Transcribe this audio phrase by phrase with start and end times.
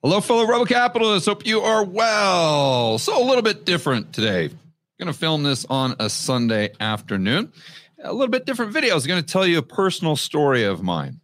[0.00, 1.26] Hello, fellow Rebel Capitalists.
[1.26, 2.98] Hope you are well.
[2.98, 4.44] So, a little bit different today.
[4.44, 4.52] I'm
[4.96, 7.52] going to film this on a Sunday afternoon.
[8.04, 8.92] A little bit different video.
[8.92, 11.18] I was going to tell you a personal story of mine.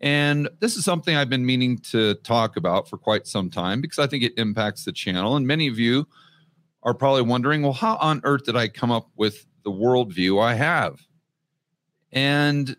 [0.00, 4.00] And this is something I've been meaning to talk about for quite some time because
[4.00, 5.36] I think it impacts the channel.
[5.36, 6.08] And many of you
[6.82, 10.54] are probably wondering, well, how on earth did I come up with the worldview I
[10.54, 11.00] have?
[12.10, 12.76] And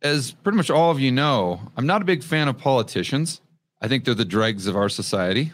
[0.00, 3.40] as pretty much all of you know, I'm not a big fan of politicians.
[3.80, 5.52] I think they're the dregs of our society.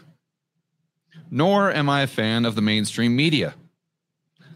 [1.31, 3.55] Nor am I a fan of the mainstream media.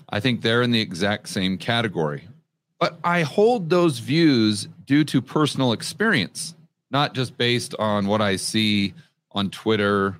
[0.09, 2.27] I think they're in the exact same category.
[2.79, 6.55] But I hold those views due to personal experience,
[6.89, 8.93] not just based on what I see
[9.31, 10.17] on Twitter,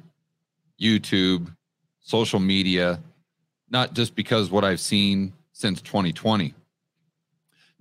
[0.80, 1.54] YouTube,
[2.02, 3.02] social media,
[3.70, 6.54] not just because what I've seen since 2020.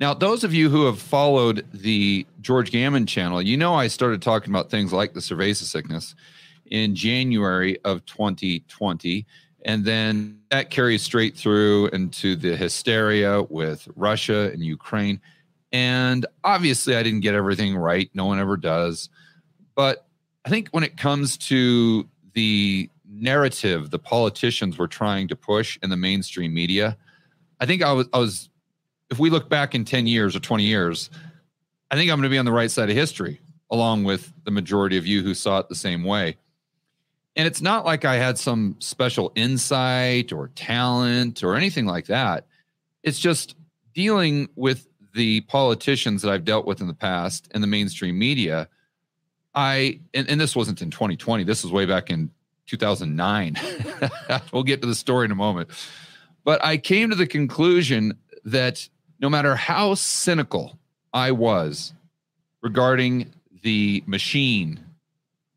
[0.01, 4.23] Now, those of you who have followed the George Gammon channel, you know I started
[4.23, 6.15] talking about things like the cerveza sickness
[6.65, 9.27] in January of 2020.
[9.67, 15.21] And then that carries straight through into the hysteria with Russia and Ukraine.
[15.71, 18.11] And obviously, I didn't get everything right.
[18.15, 19.11] No one ever does.
[19.75, 20.07] But
[20.47, 25.91] I think when it comes to the narrative the politicians were trying to push in
[25.91, 26.97] the mainstream media,
[27.61, 28.50] I think I was I was
[29.11, 31.11] if we look back in 10 years or 20 years,
[31.91, 34.51] I think I'm going to be on the right side of history, along with the
[34.51, 36.37] majority of you who saw it the same way.
[37.37, 42.47] And it's not like I had some special insight or talent or anything like that.
[43.03, 43.57] It's just
[43.95, 48.69] dealing with the politicians that I've dealt with in the past and the mainstream media.
[49.55, 52.31] I, and, and this wasn't in 2020, this was way back in
[52.67, 53.57] 2009.
[54.53, 55.71] we'll get to the story in a moment.
[56.45, 58.89] But I came to the conclusion that
[59.21, 60.79] no matter how cynical
[61.13, 61.93] I was
[62.63, 64.81] regarding the machine,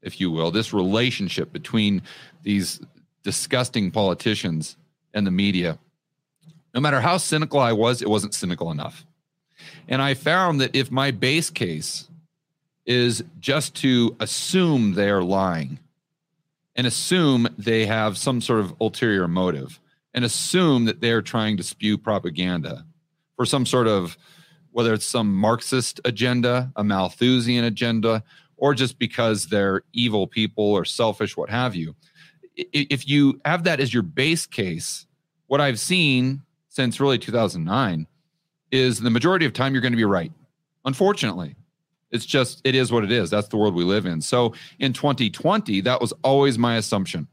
[0.01, 2.01] if you will, this relationship between
[2.43, 2.81] these
[3.23, 4.75] disgusting politicians
[5.13, 5.79] and the media,
[6.73, 9.05] no matter how cynical I was, it wasn't cynical enough.
[9.87, 12.09] And I found that if my base case
[12.85, 15.79] is just to assume they are lying
[16.75, 19.79] and assume they have some sort of ulterior motive
[20.13, 22.85] and assume that they're trying to spew propaganda,
[23.35, 24.17] for some sort of
[24.71, 28.23] whether it's some Marxist agenda, a Malthusian agenda,
[28.57, 31.95] or just because they're evil people or selfish, what have you.
[32.55, 35.05] If you have that as your base case,
[35.47, 38.07] what I've seen since really 2009
[38.71, 40.31] is the majority of time you're going to be right.
[40.85, 41.55] Unfortunately,
[42.11, 43.29] it's just, it is what it is.
[43.29, 44.21] That's the world we live in.
[44.21, 47.27] So in 2020, that was always my assumption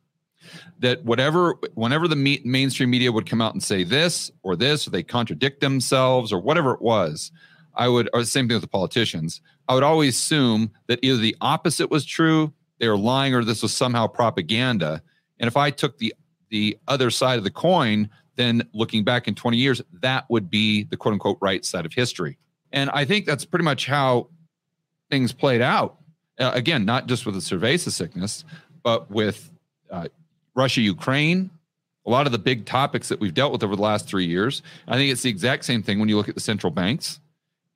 [0.80, 4.86] that whatever whenever the me- mainstream media would come out and say this or this
[4.86, 7.30] or they contradict themselves or whatever it was
[7.74, 11.18] i would or the same thing with the politicians i would always assume that either
[11.18, 15.02] the opposite was true they were lying or this was somehow propaganda.
[15.38, 16.14] And if i took the
[16.48, 20.84] the other side of the coin then looking back in 20 years that would be
[20.84, 22.38] the quote unquote right side of history.
[22.72, 24.28] And i think that's pretty much how
[25.10, 25.98] things played out.
[26.38, 28.44] Uh, again not just with the cerveza sickness
[28.82, 29.50] but with
[29.90, 30.08] uh,
[30.54, 31.50] Russia, Ukraine,
[32.06, 34.62] a lot of the big topics that we've dealt with over the last three years.
[34.88, 37.20] I think it's the exact same thing when you look at the central banks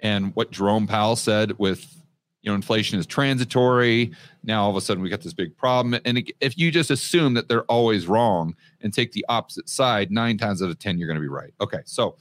[0.00, 1.94] and what Jerome Powell said with
[2.42, 4.12] you know inflation is transitory.
[4.42, 7.34] Now all of a sudden we got this big problem, and if you just assume
[7.34, 11.08] that they're always wrong and take the opposite side, nine times out of ten you're
[11.08, 11.54] going to be right.
[11.60, 12.16] Okay, so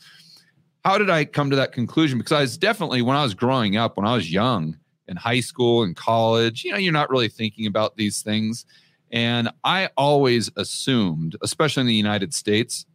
[0.86, 2.18] how did I come to that conclusion?
[2.18, 4.78] Because I was definitely when I was growing up, when I was young
[5.08, 8.66] in high school and college, you know, you're not really thinking about these things.
[9.14, 12.88] And I always assumed, especially in the United States,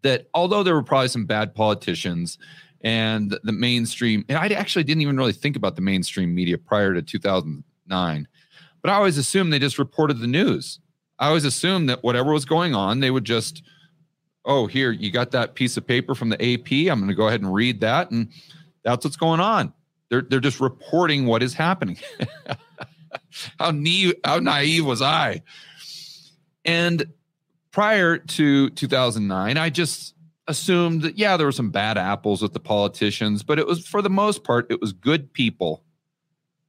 [0.00, 2.38] that although there were probably some bad politicians
[2.80, 6.94] and the mainstream, and I actually didn't even really think about the mainstream media prior
[6.94, 8.28] to 2009,
[8.80, 10.80] but I always assumed they just reported the news.
[11.18, 13.62] I always assumed that whatever was going on, they would just,
[14.46, 16.90] oh, here, you got that piece of paper from the AP.
[16.90, 18.10] I'm going to go ahead and read that.
[18.10, 18.28] And
[18.82, 19.74] that's what's going on.
[20.08, 21.98] They're, they're just reporting what is happening.
[23.58, 25.42] how, naive, how naive was I?
[26.64, 27.06] And
[27.70, 30.14] prior to 2009, I just
[30.46, 34.02] assumed that, yeah, there were some bad apples with the politicians, but it was for
[34.02, 35.82] the most part, it was good people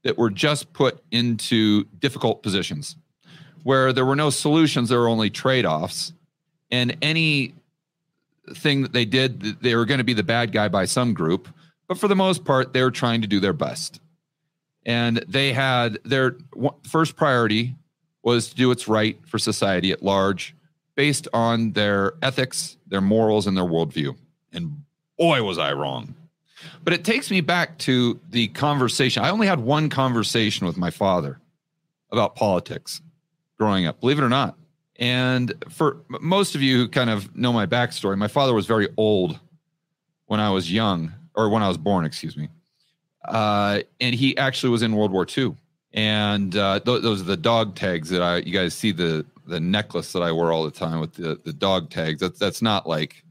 [0.04, 2.96] that were just put into difficult positions
[3.64, 6.14] where there were no solutions, there were only trade offs.
[6.70, 7.56] And any
[8.54, 11.48] thing that they did, they were going to be the bad guy by some group.
[11.88, 14.00] But for the most part, they were trying to do their best
[14.86, 16.38] and they had their
[16.84, 17.76] first priority
[18.24, 20.56] was to do what's right for society at large
[20.96, 24.16] based on their ethics, their morals, and their worldview.
[24.54, 24.84] And
[25.18, 26.16] boy, was I wrong.
[26.84, 29.24] But it takes me back to the conversation.
[29.24, 31.40] I only had one conversation with my father
[32.12, 33.02] about politics
[33.58, 34.58] growing up, believe it or not.
[34.98, 38.88] And for most of you who kind of know my backstory, my father was very
[38.98, 39.40] old
[40.28, 42.50] when I was young, or when I was born, excuse me.
[43.28, 45.56] Uh, and he actually was in World War II.
[45.94, 49.60] And uh, th- those are the dog tags that I, you guys see the the
[49.60, 52.20] necklace that I wear all the time with the the dog tags.
[52.20, 53.24] That's that's not like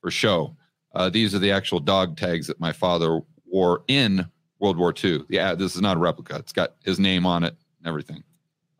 [0.00, 0.56] for show.
[0.94, 4.26] Uh, these are the actual dog tags that my father wore in
[4.58, 5.24] World War II.
[5.28, 6.36] Yeah, this is not a replica.
[6.36, 8.24] It's got his name on it and everything.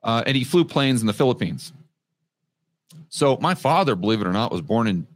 [0.03, 1.73] Uh, and he flew planes in the Philippines.
[3.09, 5.07] So my father, believe it or not, was born in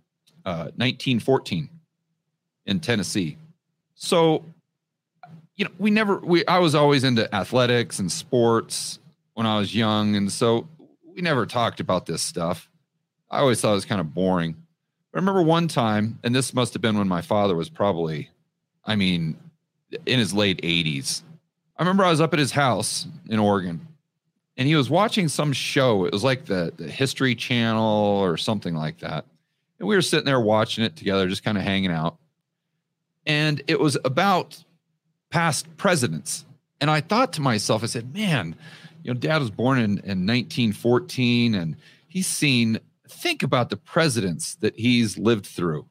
[0.45, 1.69] uh, 1914
[2.67, 3.37] in Tennessee.
[3.95, 4.45] So,
[5.57, 8.99] you know, we never we I was always into athletics and sports
[9.35, 10.69] when I was young, and so
[11.15, 12.69] we never talked about this stuff.
[13.31, 14.57] I always thought it was kind of boring.
[15.13, 18.31] I remember one time, and this must have been when my father was probably,
[18.85, 19.37] I mean,
[20.07, 21.23] in his late 80s.
[21.77, 23.87] I remember I was up at his house in Oregon
[24.57, 26.05] and he was watching some show.
[26.05, 29.25] It was like the, the History Channel or something like that.
[29.79, 32.19] And we were sitting there watching it together, just kind of hanging out.
[33.25, 34.63] And it was about
[35.31, 36.45] past presidents.
[36.81, 38.57] And I thought to myself, I said, man,
[39.03, 42.79] you know, dad was born in, in 1914 and he's seen,
[43.09, 45.87] think about the presidents that he's lived through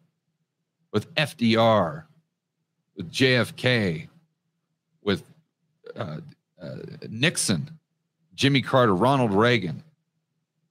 [0.91, 2.03] with FDR,
[2.95, 4.07] with JFK,
[5.03, 5.23] with
[5.95, 6.17] uh,
[6.61, 6.75] uh,
[7.09, 7.69] Nixon,
[8.35, 9.83] Jimmy Carter, Ronald Reagan,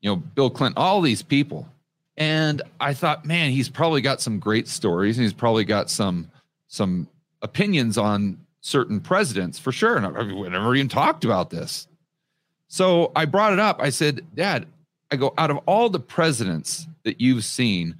[0.00, 1.68] you know, Bill Clinton, all these people.
[2.16, 6.30] And I thought, man, he's probably got some great stories and he's probably got some
[6.66, 7.08] some
[7.40, 8.38] opinions on
[8.68, 9.96] certain presidents for sure.
[9.96, 11.88] And I, we never even talked about this.
[12.68, 13.80] So I brought it up.
[13.80, 14.66] I said, Dad,
[15.10, 17.96] I go, out of all the presidents that you've seen,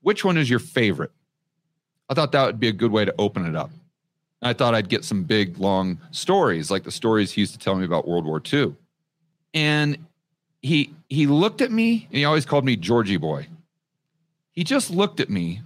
[0.00, 1.10] which one is your favorite?
[2.08, 3.70] I thought that would be a good way to open it up.
[4.42, 7.74] I thought I'd get some big, long stories like the stories he used to tell
[7.74, 8.74] me about World War II
[9.54, 9.98] and
[10.60, 13.46] he he looked at me and he always called me Georgie boy.
[14.52, 15.62] He just looked at me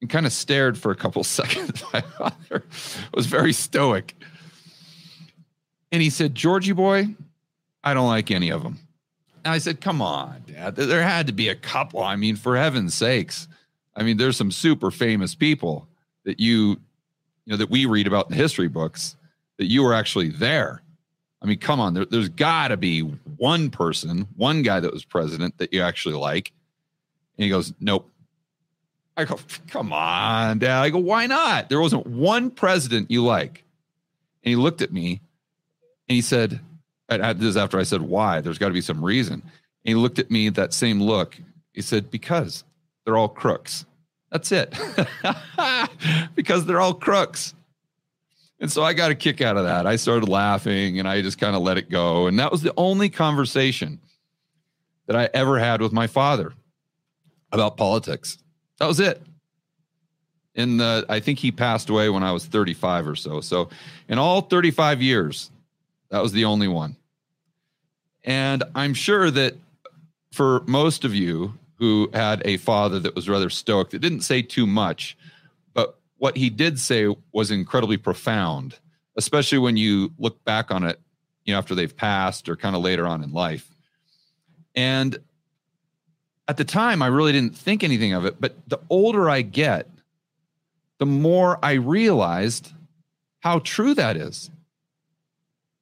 [0.00, 1.82] and kind of stared for a couple seconds.
[1.92, 2.64] My father
[3.14, 4.14] was very stoic.
[5.92, 7.08] And he said, Georgie boy,
[7.82, 8.78] I don't like any of them.
[9.44, 10.76] And I said, Come on, Dad.
[10.76, 12.02] There had to be a couple.
[12.02, 13.48] I mean, for heaven's sakes.
[13.96, 15.88] I mean, there's some super famous people
[16.24, 16.78] that you, you
[17.46, 19.16] know, that we read about in history books
[19.58, 20.82] that you were actually there.
[21.42, 25.04] I mean, come on, there, has got to be one person, one guy that was
[25.04, 26.52] president that you actually like.
[27.36, 28.10] And he goes, Nope.
[29.20, 29.38] I go,
[29.68, 30.80] Come on, dad.
[30.80, 31.68] I go, Why not?
[31.68, 33.64] There wasn't one president you like.
[34.42, 35.20] And he looked at me
[36.08, 36.60] and he said,
[37.08, 38.40] This is after I said, Why?
[38.40, 39.34] There's got to be some reason.
[39.34, 39.42] And
[39.84, 41.36] he looked at me, that same look.
[41.72, 42.64] He said, Because
[43.04, 43.84] they're all crooks.
[44.30, 44.74] That's it.
[46.34, 47.54] because they're all crooks.
[48.60, 49.86] And so I got a kick out of that.
[49.86, 52.26] I started laughing and I just kind of let it go.
[52.26, 53.98] And that was the only conversation
[55.06, 56.52] that I ever had with my father
[57.50, 58.38] about politics.
[58.80, 59.22] That was it.
[60.56, 63.40] In the, uh, I think he passed away when I was 35 or so.
[63.40, 63.68] So
[64.08, 65.50] in all 35 years,
[66.10, 66.96] that was the only one.
[68.24, 69.54] And I'm sure that
[70.32, 74.42] for most of you who had a father that was rather stoic, that didn't say
[74.42, 75.16] too much,
[75.72, 78.78] but what he did say was incredibly profound,
[79.16, 80.98] especially when you look back on it,
[81.44, 83.70] you know, after they've passed or kind of later on in life.
[84.74, 85.18] And
[86.50, 88.40] at the time, I really didn't think anything of it.
[88.40, 89.88] But the older I get,
[90.98, 92.72] the more I realized
[93.40, 94.50] how true that is.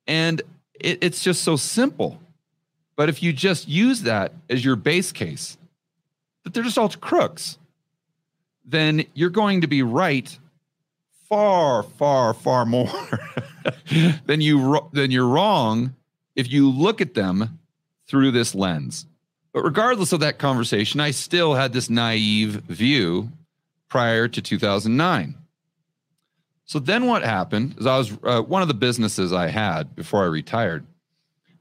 [0.07, 0.41] And
[0.79, 2.21] it, it's just so simple.
[2.95, 5.59] But if you just use that as your base case,
[6.45, 7.59] that they're just all crooks
[8.69, 10.39] then you're going to be right
[11.29, 12.93] far, far, far more
[14.27, 15.95] than you than you're wrong
[16.37, 17.59] if you look at them
[18.07, 19.07] through this lens.
[19.53, 23.31] But regardless of that conversation, I still had this naive view
[23.89, 25.35] prior to 2009.
[26.65, 30.23] So then what happened is I was uh, one of the businesses I had before
[30.23, 30.87] I retired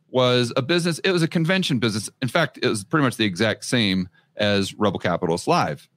[0.10, 2.10] was a business it was a convention business.
[2.22, 5.88] In fact, it was pretty much the exact same as Rebel Capitalist Live.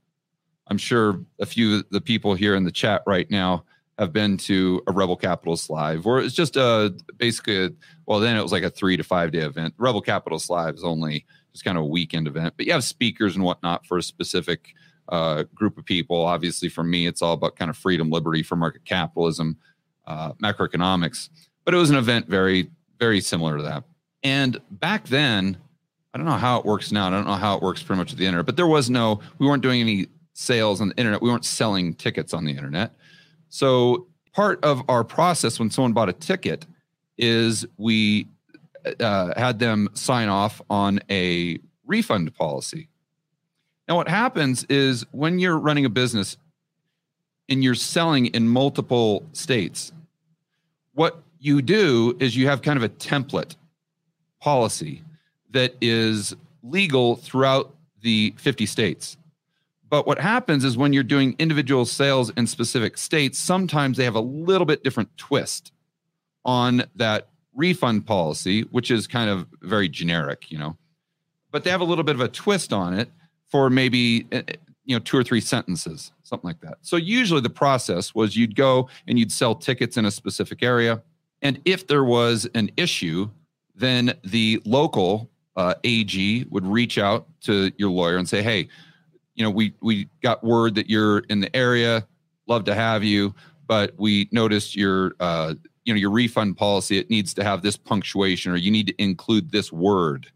[0.69, 3.65] I'm sure a few of the people here in the chat right now
[3.99, 7.71] have been to a Rebel Capitalist Live, or it's just a basically a,
[8.07, 9.75] well, then it was like a three to five day event.
[9.77, 13.35] Rebel Capitalist Live is only just kind of a weekend event, but you have speakers
[13.35, 14.75] and whatnot for a specific
[15.09, 16.25] uh, group of people.
[16.25, 19.57] Obviously, for me, it's all about kind of freedom, liberty, for market capitalism,
[20.07, 21.29] uh, macroeconomics.
[21.65, 23.85] But it was an event very, very similar to that.
[24.23, 25.57] And back then,
[26.13, 27.07] I don't know how it works now.
[27.07, 29.21] I don't know how it works pretty much at the internet, but there was no,
[29.39, 31.23] we weren't doing any sales on the internet.
[31.23, 32.95] We weren't selling tickets on the internet.
[33.49, 36.67] So part of our process when someone bought a ticket
[37.19, 38.27] is we
[38.99, 42.89] uh, had them sign off on a refund policy.
[43.89, 46.37] Now, what happens is when you're running a business
[47.49, 49.93] and you're selling in multiple states,
[50.95, 53.57] what you do is you have kind of a template
[54.41, 55.03] policy
[55.51, 59.17] that is legal throughout the 50 states.
[59.89, 64.15] But what happens is when you're doing individual sales in specific states, sometimes they have
[64.15, 65.73] a little bit different twist
[66.45, 70.77] on that refund policy, which is kind of very generic, you know.
[71.51, 73.11] But they have a little bit of a twist on it
[73.49, 74.53] for maybe eh, eh,
[74.85, 76.79] you know two or three sentences, something like that.
[76.83, 81.03] So usually the process was you'd go and you'd sell tickets in a specific area,
[81.43, 83.31] and if there was an issue,
[83.75, 88.69] then the local uh, AG would reach out to your lawyer and say, "Hey,
[89.35, 92.07] you know, we we got word that you're in the area.
[92.47, 93.35] Love to have you,
[93.67, 95.55] but we noticed your uh,
[95.91, 96.99] you know your refund policy.
[96.99, 100.29] It needs to have this punctuation, or you need to include this word."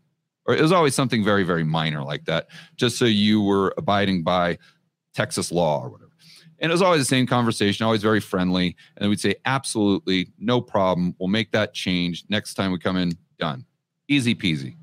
[0.47, 4.25] Or it was always something very very minor like that, just so you were abiding
[4.25, 4.59] by
[5.15, 6.11] Texas law or whatever.
[6.59, 8.77] And it was always the same conversation, always very friendly.
[8.97, 11.15] And we'd say, absolutely, no problem.
[11.19, 13.13] We'll make that change next time we come in.
[13.39, 13.65] Done.
[14.09, 14.77] Easy peasy.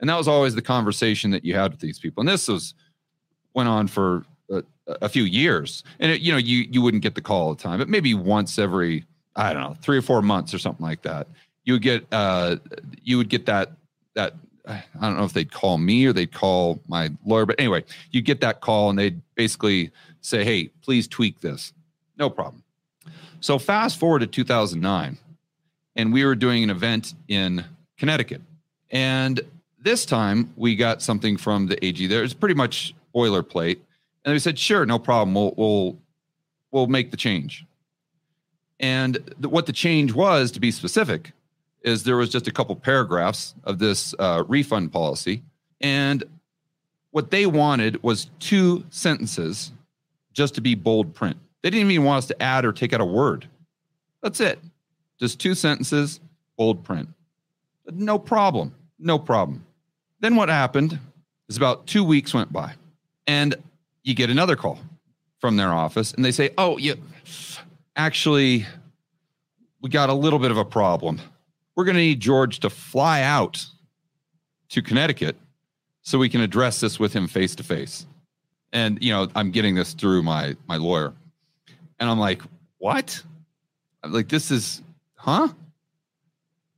[0.00, 2.20] And that was always the conversation that you had with these people.
[2.20, 2.74] And this was
[3.54, 5.82] went on for a, a few years.
[5.98, 8.14] And it, you know, you you wouldn't get the call all the time, but maybe
[8.14, 9.04] once every
[9.36, 11.28] I don't know three or four months or something like that.
[11.64, 12.56] You would get uh,
[13.02, 13.72] you would get that
[14.14, 14.34] that
[14.66, 18.22] I don't know if they'd call me or they'd call my lawyer, but anyway, you
[18.22, 19.90] get that call and they'd basically
[20.22, 21.72] say, "Hey, please tweak this."
[22.18, 22.62] No problem.
[23.40, 25.18] So fast forward to 2009,
[25.94, 27.64] and we were doing an event in
[27.98, 28.40] Connecticut,
[28.90, 29.40] and
[29.78, 32.04] this time we got something from the AG.
[32.06, 33.78] There, it's pretty much boilerplate,
[34.24, 35.34] and we said, "Sure, no problem.
[35.34, 35.98] We'll we'll
[36.72, 37.64] we'll make the change."
[38.78, 41.32] And what the change was, to be specific,
[41.82, 45.42] is there was just a couple paragraphs of this uh, refund policy,
[45.80, 46.24] and
[47.10, 49.72] what they wanted was two sentences
[50.32, 51.38] just to be bold print.
[51.62, 53.48] They didn't even want us to add or take out a word.
[54.22, 54.58] That's it.
[55.18, 56.20] Just two sentences,
[56.58, 57.08] bold print.
[57.90, 58.74] No problem.
[58.98, 59.64] No problem.
[60.20, 60.98] Then what happened
[61.48, 62.74] is about two weeks went by,
[63.26, 63.54] and
[64.02, 64.78] you get another call
[65.40, 66.96] from their office, and they say, "Oh, you
[67.96, 68.66] actually,
[69.80, 71.20] we got a little bit of a problem.
[71.74, 73.64] We're going to need George to fly out
[74.70, 75.36] to Connecticut
[76.02, 78.06] so we can address this with him face to face."
[78.72, 81.12] And you know, I'm getting this through my my lawyer,
[81.98, 82.42] and I'm like,
[82.78, 83.22] "What?
[84.02, 84.82] I'm like this is,
[85.14, 85.48] huh?"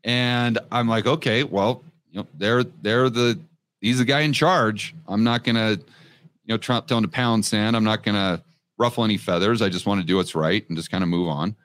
[0.05, 3.39] And I'm like, "Okay, well." you know, they're they're the
[3.81, 4.95] he's the guy in charge.
[5.07, 7.77] I'm not gonna, you know, try tell him to pound sand.
[7.77, 8.43] I'm not gonna
[8.79, 9.61] ruffle any feathers.
[9.61, 11.57] I just want to do what's right and just kind of move on.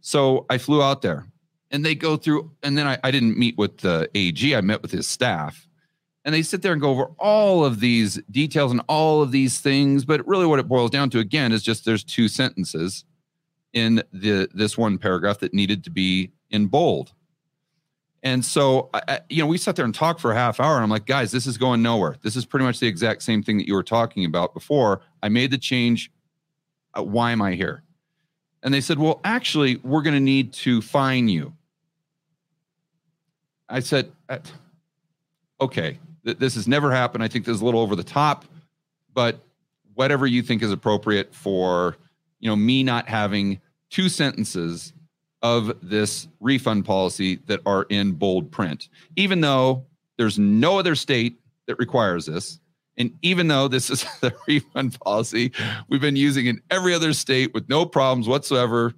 [0.00, 1.26] So I flew out there
[1.70, 4.82] and they go through, and then I, I didn't meet with the AG, I met
[4.82, 5.66] with his staff.
[6.24, 9.58] And they sit there and go over all of these details and all of these
[9.60, 10.04] things.
[10.04, 13.04] But really, what it boils down to again is just there's two sentences
[13.72, 17.14] in the this one paragraph that needed to be in bold.
[18.22, 20.74] And so, I, you know, we sat there and talked for a half hour.
[20.74, 22.16] And I'm like, guys, this is going nowhere.
[22.22, 25.00] This is pretty much the exact same thing that you were talking about before.
[25.22, 26.12] I made the change.
[26.96, 27.82] Uh, why am I here?
[28.62, 31.54] And they said, well, actually, we're going to need to fine you.
[33.68, 34.38] I said, uh,
[35.60, 37.22] okay, th- this has never happened.
[37.22, 38.44] I think this is a little over the top,
[39.14, 39.40] but
[39.94, 41.96] whatever you think is appropriate for,
[42.40, 44.92] you know, me not having two sentences
[45.42, 49.84] of this refund policy that are in bold print, even though
[50.18, 52.59] there's no other state that requires this.
[53.00, 55.52] And even though this is the refund policy
[55.88, 58.92] we've been using in every other state with no problems whatsoever,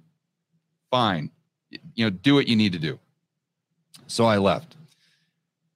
[0.91, 1.31] fine.
[1.95, 2.99] You know, do what you need to do.
[4.07, 4.75] So I left.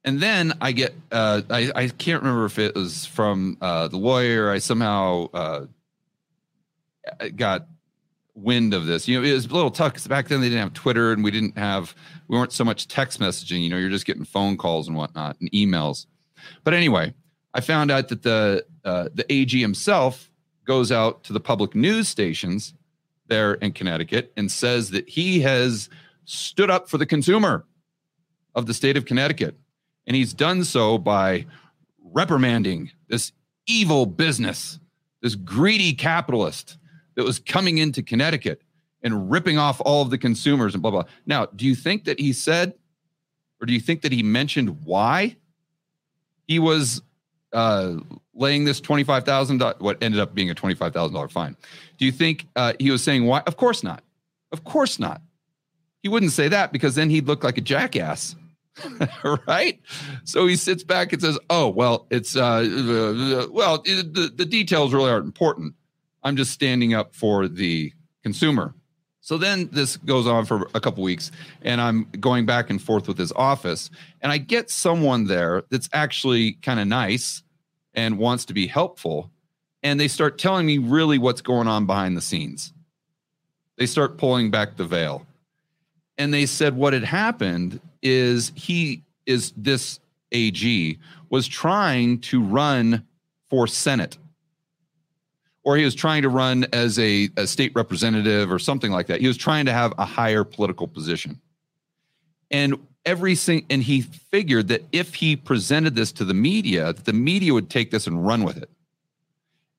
[0.03, 3.97] And then I get, uh, I, I can't remember if it was from uh, the
[3.97, 4.51] lawyer.
[4.51, 5.65] I somehow uh,
[7.35, 7.67] got
[8.35, 9.07] wind of this.
[9.07, 11.23] You know, it was a little tough because back then they didn't have Twitter and
[11.23, 11.95] we didn't have,
[12.27, 13.63] we weren't so much text messaging.
[13.63, 16.05] You know, you're just getting phone calls and whatnot and emails.
[16.63, 17.13] But anyway,
[17.53, 20.31] I found out that the uh, the AG himself
[20.65, 22.73] goes out to the public news stations
[23.27, 25.89] there in Connecticut and says that he has
[26.25, 27.65] stood up for the consumer
[28.53, 29.57] of the state of Connecticut,
[30.05, 31.45] and he's done so by
[32.11, 33.31] reprimanding this
[33.65, 34.79] evil business,
[35.21, 36.77] this greedy capitalist
[37.15, 38.61] that was coming into Connecticut
[39.03, 41.03] and ripping off all of the consumers and blah blah.
[41.25, 42.73] Now, do you think that he said,
[43.61, 45.37] or do you think that he mentioned why
[46.47, 47.01] he was
[47.53, 47.95] uh,
[48.33, 51.55] laying this twenty five thousand what ended up being a twenty five thousand dollar fine?
[51.97, 53.41] Do you think uh, he was saying why?
[53.47, 54.03] Of course not.
[54.51, 55.21] Of course not.
[56.03, 58.35] He wouldn't say that because then he'd look like a jackass.
[59.47, 59.79] right?
[60.23, 64.45] So he sits back and says, "Oh, well, it's uh, uh well, it, the the
[64.45, 65.73] details really aren't important.
[66.23, 67.91] I'm just standing up for the
[68.23, 68.73] consumer."
[69.27, 71.31] So then this goes on for a couple weeks,
[71.61, 73.89] and I'm going back and forth with his office,
[74.21, 77.43] and I get someone there that's actually kind of nice
[77.93, 79.29] and wants to be helpful,
[79.83, 82.71] and they start telling me really what's going on behind the scenes.
[83.75, 85.27] They start pulling back the veil
[86.17, 89.99] and they said what had happened is he is this
[90.31, 90.97] AG
[91.29, 93.05] was trying to run
[93.49, 94.17] for Senate
[95.67, 99.19] or he was trying to run as a, a state representative or something like that.
[99.19, 101.41] He was trying to have a higher political position.
[102.49, 107.03] And every sing- and he figured that if he presented this to the media, that
[107.03, 108.69] the media would take this and run with it.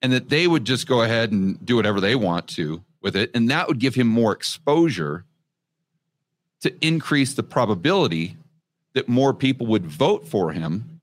[0.02, 3.30] And that they would just go ahead and do whatever they want to with it.
[3.32, 5.24] And that would give him more exposure
[6.60, 8.36] to increase the probability
[8.92, 11.00] that more people would vote for him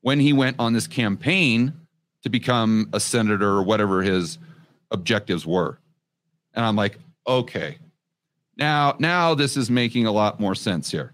[0.00, 1.85] when he went on this campaign
[2.26, 4.38] to become a senator or whatever his
[4.90, 5.78] objectives were.
[6.54, 7.78] And I'm like, okay.
[8.56, 11.12] Now now this is making a lot more sense here.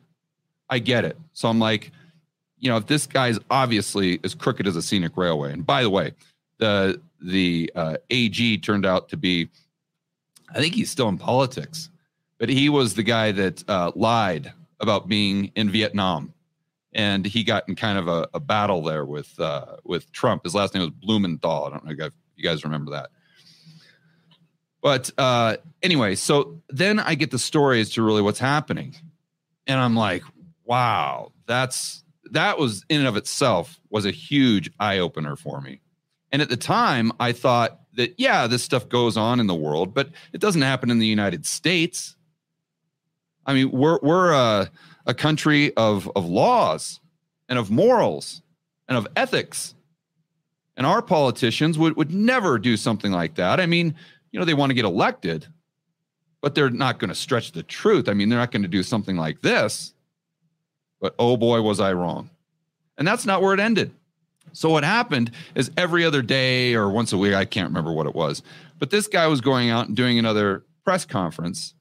[0.68, 1.16] I get it.
[1.32, 1.92] So I'm like,
[2.58, 5.52] you know, if this guy's obviously as crooked as a scenic railway.
[5.52, 6.12] And by the way,
[6.58, 9.48] the the uh, AG turned out to be,
[10.50, 11.88] I think he's still in politics
[12.42, 16.34] but he was the guy that uh, lied about being in Vietnam,
[16.92, 20.44] and he got in kind of a, a battle there with uh, with Trump.
[20.44, 21.64] His last name was Blumenthal.
[21.64, 23.10] I don't know if you guys remember that.
[24.80, 28.96] But uh, anyway, so then I get the story as to really what's happening,
[29.66, 30.22] and I'm like,
[30.64, 35.80] wow, that's that was in and of itself was a huge eye opener for me.
[36.32, 39.94] And at the time, I thought that yeah, this stuff goes on in the world,
[39.94, 42.16] but it doesn't happen in the United States.
[43.46, 44.70] I mean, we're we're a,
[45.06, 47.00] a country of of laws
[47.48, 48.42] and of morals
[48.88, 49.74] and of ethics.
[50.76, 53.60] And our politicians would, would never do something like that.
[53.60, 53.94] I mean,
[54.30, 55.46] you know, they want to get elected,
[56.40, 58.08] but they're not going to stretch the truth.
[58.08, 59.92] I mean, they're not going to do something like this.
[61.00, 62.30] But oh boy, was I wrong.
[62.96, 63.92] And that's not where it ended.
[64.52, 68.06] So what happened is every other day or once a week, I can't remember what
[68.06, 68.42] it was,
[68.78, 71.74] but this guy was going out and doing another press conference.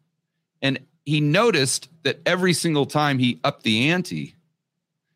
[0.62, 4.36] And he noticed that every single time he upped the ante,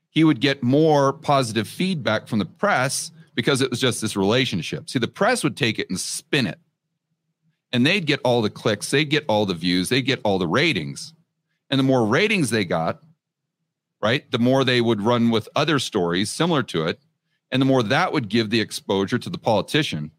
[0.09, 4.89] he would get more positive feedback from the press because it was just this relationship.
[4.89, 6.59] See, the press would take it and spin it,
[7.71, 10.47] and they'd get all the clicks, they'd get all the views, they'd get all the
[10.47, 11.13] ratings.
[11.69, 13.01] And the more ratings they got,
[14.01, 16.99] right, the more they would run with other stories similar to it.
[17.51, 20.11] And the more that would give the exposure to the politician.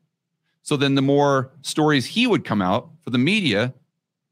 [0.63, 3.75] So then the more stories he would come out for the media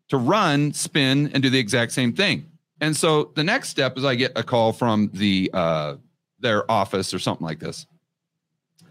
[0.08, 2.50] to run, spin, and do the exact same thing.
[2.80, 5.96] And so the next step is I get a call from the uh,
[6.40, 7.86] their office or something like this,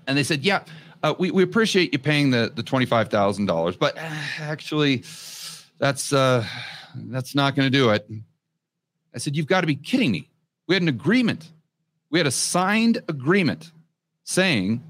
[0.07, 0.63] and they said, "Yeah,
[1.03, 4.01] uh, we we appreciate you paying the the twenty five thousand dollars, but uh,
[4.39, 5.03] actually,
[5.77, 6.45] that's uh,
[6.95, 8.09] that's not going to do it."
[9.13, 10.29] I said, "You've got to be kidding me!
[10.67, 11.51] We had an agreement.
[12.09, 13.71] We had a signed agreement
[14.23, 14.81] saying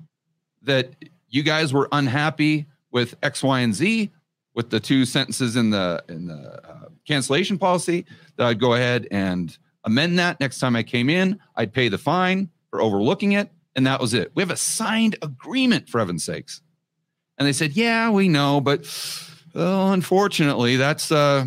[0.62, 0.94] that
[1.30, 4.12] you guys were unhappy with X, Y, and Z
[4.54, 8.06] with the two sentences in the in the uh, cancellation policy
[8.38, 11.40] that I'd go ahead and amend that next time I came in.
[11.56, 14.32] I'd pay the fine for overlooking it, and that was it.
[14.36, 16.62] We have a signed agreement for heaven's sakes.
[17.38, 18.86] And they said, "Yeah, we know, but
[19.54, 21.46] well, unfortunately, that's uh,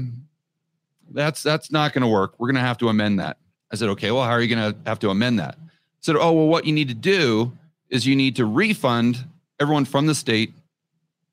[1.10, 2.34] that's that's not going to work.
[2.38, 3.38] We're going to have to amend that."
[3.72, 6.16] I said, "Okay, well, how are you going to have to amend that?" I said,
[6.16, 7.52] "Oh, well, what you need to do
[7.88, 9.24] is you need to refund
[9.60, 10.52] everyone from the state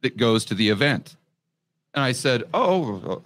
[0.01, 1.15] that goes to the event."
[1.93, 3.21] And I said, Oh,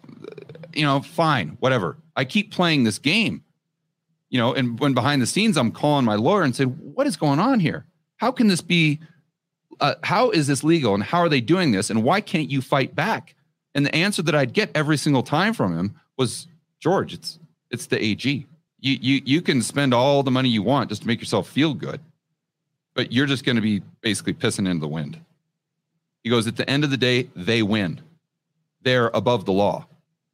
[0.73, 1.97] you know, fine, whatever.
[2.15, 3.43] I keep playing this game,
[4.30, 7.17] you know, and when behind the scenes, I'm calling my lawyer and said, What is
[7.17, 7.86] going on here?
[8.17, 8.99] How can this be?
[9.80, 11.91] Uh, how is this legal and how are they doing this?
[11.91, 13.36] And why can't you fight back?
[13.75, 16.47] And the answer that I'd get every single time from him was,
[16.80, 18.47] George, it's it's the AG.
[18.80, 21.73] You you you can spend all the money you want just to make yourself feel
[21.73, 22.01] good,
[22.95, 25.19] but you're just going to be basically pissing into the wind.
[26.23, 28.01] He goes, at the end of the day, they win
[28.88, 29.86] they're above the law.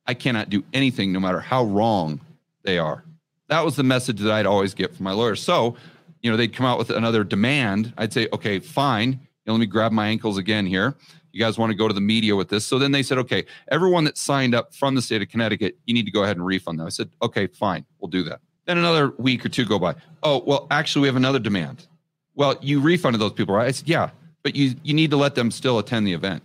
[0.05, 2.21] I cannot do anything no matter how wrong
[2.63, 3.03] they are.
[3.49, 5.41] That was the message that I'd always get from my lawyers.
[5.41, 5.75] So,
[6.21, 7.93] you know, they'd come out with another demand.
[7.97, 9.11] I'd say, okay, fine.
[9.11, 10.95] You know, let me grab my ankles again here.
[11.31, 12.65] You guys want to go to the media with this?
[12.65, 15.93] So then they said, okay, everyone that signed up from the state of Connecticut, you
[15.93, 16.85] need to go ahead and refund them.
[16.85, 18.39] I said, okay, fine, we'll do that.
[18.65, 19.95] Then another week or two go by.
[20.21, 21.87] Oh, well, actually, we have another demand.
[22.35, 23.67] Well, you refunded those people, right?
[23.67, 24.11] I said, yeah,
[24.43, 26.43] but you you need to let them still attend the event.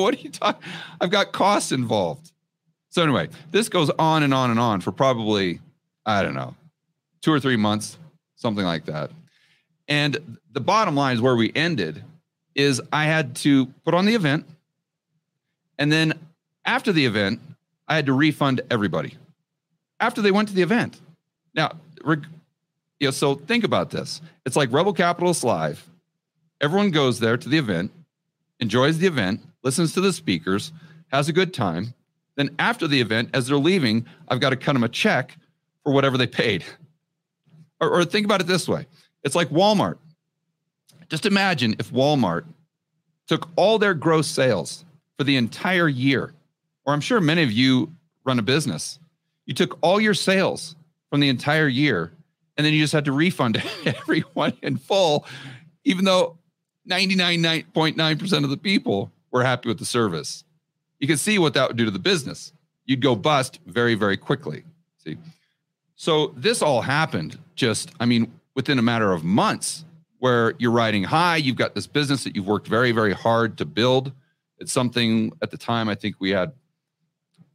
[0.02, 0.62] what are you talking?
[1.00, 2.32] I've got costs involved.
[2.90, 5.60] So anyway, this goes on and on and on for probably,
[6.04, 6.54] I don't know,
[7.20, 7.98] two or three months,
[8.36, 9.10] something like that.
[9.88, 12.02] And the bottom line is where we ended
[12.54, 14.46] is I had to put on the event.
[15.78, 16.14] And then
[16.64, 17.40] after the event,
[17.86, 19.16] I had to refund everybody
[20.00, 21.00] after they went to the event.
[21.54, 22.26] Now, reg-
[22.98, 24.20] you know, so think about this.
[24.44, 25.86] It's like Rebel Capitalist Live.
[26.60, 27.92] Everyone goes there to the event,
[28.58, 30.72] enjoys the event, listens to the speakers,
[31.08, 31.92] has a good time.
[32.36, 35.36] Then after the event, as they're leaving, I've got to cut them a check
[35.82, 36.64] for whatever they paid.
[37.80, 38.86] Or, or think about it this way
[39.24, 39.98] it's like Walmart.
[41.08, 42.44] Just imagine if Walmart
[43.26, 44.84] took all their gross sales
[45.18, 46.32] for the entire year,
[46.84, 47.92] or I'm sure many of you
[48.24, 49.00] run a business.
[49.46, 50.76] You took all your sales
[51.10, 52.12] from the entire year,
[52.56, 55.26] and then you just had to refund everyone in full,
[55.82, 56.38] even though
[56.88, 60.44] 99.9% of the people were happy with the service.
[60.98, 62.52] You can see what that would do to the business.
[62.84, 64.64] You'd go bust very, very quickly.
[64.98, 65.16] See?
[65.96, 69.84] So this all happened just, I mean, within a matter of months
[70.18, 71.36] where you're riding high.
[71.36, 74.12] You've got this business that you've worked very, very hard to build.
[74.58, 76.52] It's something at the time, I think we had,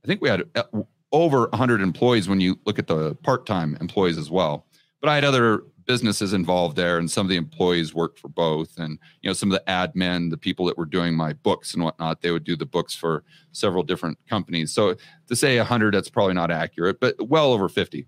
[0.04, 0.64] I think we had uh,
[1.12, 4.66] over 100 employees when you look at the part time employees as well.
[5.02, 8.78] But I had other businesses involved there, and some of the employees worked for both.
[8.78, 11.84] And you know, some of the admin, the people that were doing my books and
[11.84, 14.72] whatnot, they would do the books for several different companies.
[14.72, 14.96] So
[15.28, 18.06] to say 100, that's probably not accurate, but well over 50.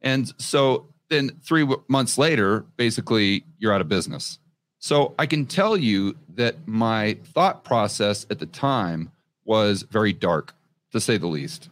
[0.00, 4.38] And so then three months later, basically, you're out of business.
[4.78, 9.12] So I can tell you that my thought process at the time
[9.44, 10.54] was very dark,
[10.90, 11.68] to say the least.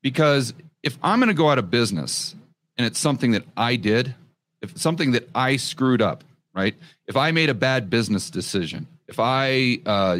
[0.00, 2.34] Because if I'm going to go out of business
[2.76, 4.14] and it's something that I did,
[4.62, 6.74] if something that I screwed up, right?
[7.06, 10.18] If I made a bad business decision, if I, uh,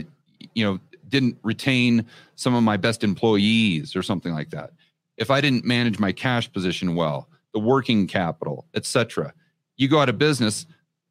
[0.54, 2.04] you know, didn't retain
[2.36, 4.72] some of my best employees or something like that,
[5.16, 9.32] if I didn't manage my cash position well, the working capital, etc.
[9.76, 10.66] You go out of business,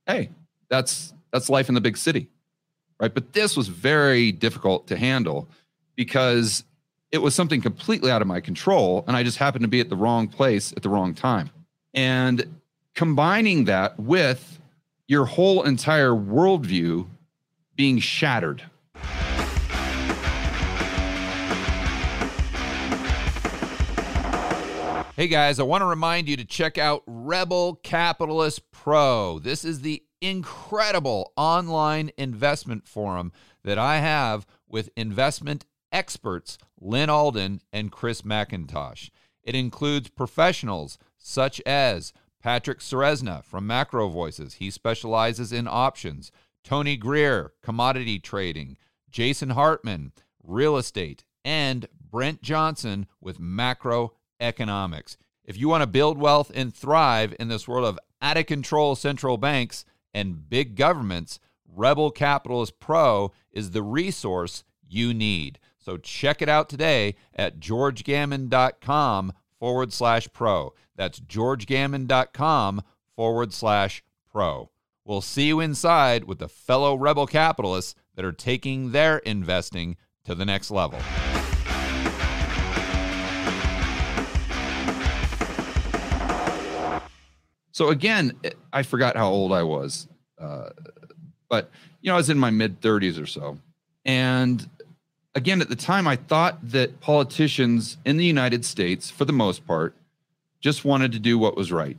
[0.06, 0.30] hey,
[0.70, 2.30] that's that's life in the big city.
[3.00, 3.14] Right?
[3.14, 5.50] But this was very difficult to handle
[5.96, 6.64] because
[7.12, 9.90] it was something completely out of my control and I just happened to be at
[9.90, 11.50] the wrong place at the wrong time.
[11.94, 12.57] And
[12.98, 14.60] combining that with
[15.08, 17.08] your whole entire worldview
[17.76, 18.64] being shattered
[25.16, 29.40] Hey guys, I want to remind you to check out Rebel Capitalist Pro.
[29.40, 33.32] This is the incredible online investment forum
[33.64, 39.10] that I have with investment experts Lyn Alden and Chris MacIntosh.
[39.42, 44.56] It includes professionals such as Patrick Ceresna from Macro Voices.
[44.56, 46.32] He specializes in options.
[46.64, 48.78] Tony Greer, commodity trading.
[49.10, 50.12] Jason Hartman,
[50.44, 51.24] real estate.
[51.44, 55.18] And Brent Johnson with macro economics.
[55.44, 58.96] If you want to build wealth and thrive in this world of out of control
[58.96, 65.60] central banks and big governments, Rebel Capitalist Pro is the resource you need.
[65.78, 70.74] So check it out today at georgegammon.com forward slash pro.
[70.96, 72.84] That's georgegammon.com
[73.16, 74.70] forward slash pro.
[75.06, 80.36] We'll see you inside with the fellow rebel capitalists that are taking their investing to
[80.36, 81.00] the next level.
[87.72, 88.34] So again,
[88.74, 90.08] I forgot how old I was,
[90.42, 90.70] uh,
[91.48, 91.70] but
[92.02, 93.60] you know, I was in my mid 30s or so.
[94.04, 94.68] And
[95.38, 99.68] again, at the time, I thought that politicians in the United States, for the most
[99.68, 99.96] part,
[100.60, 101.96] just wanted to do what was right,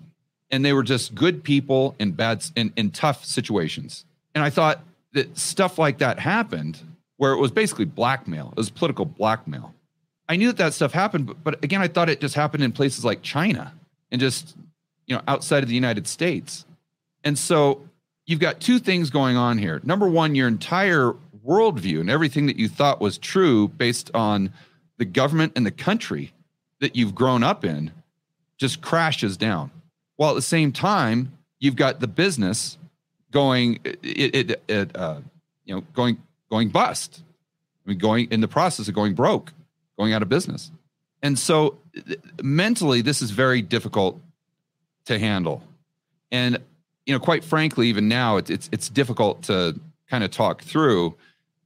[0.51, 4.05] and they were just good people in bad in, in tough situations.
[4.35, 6.81] And I thought that stuff like that happened
[7.17, 8.49] where it was basically blackmail.
[8.51, 9.73] It was political blackmail.
[10.29, 12.73] I knew that that stuff happened, but, but again, I thought it just happened in
[12.73, 13.73] places like China
[14.11, 14.57] and just
[15.07, 16.67] you know, outside of the United States.
[17.25, 17.89] And so
[18.27, 19.81] you've got two things going on here.
[19.85, 21.15] Number one, your entire
[21.49, 24.53] worldview and everything that you thought was true based on
[24.99, 26.33] the government and the country
[26.81, 27.91] that you've grown up in
[28.59, 29.71] just crashes down.
[30.17, 32.77] While at the same time, you've got the business
[33.31, 35.21] going, it, it, it uh,
[35.65, 37.23] you know, going going bust.
[37.87, 39.53] I mean, going in the process of going broke,
[39.99, 40.71] going out of business.
[41.23, 41.79] And so
[42.43, 44.21] mentally, this is very difficult
[45.07, 45.63] to handle.
[46.31, 46.59] And
[47.07, 49.79] you know, quite frankly, even now it's it's, it's difficult to
[50.11, 51.17] kind of talk through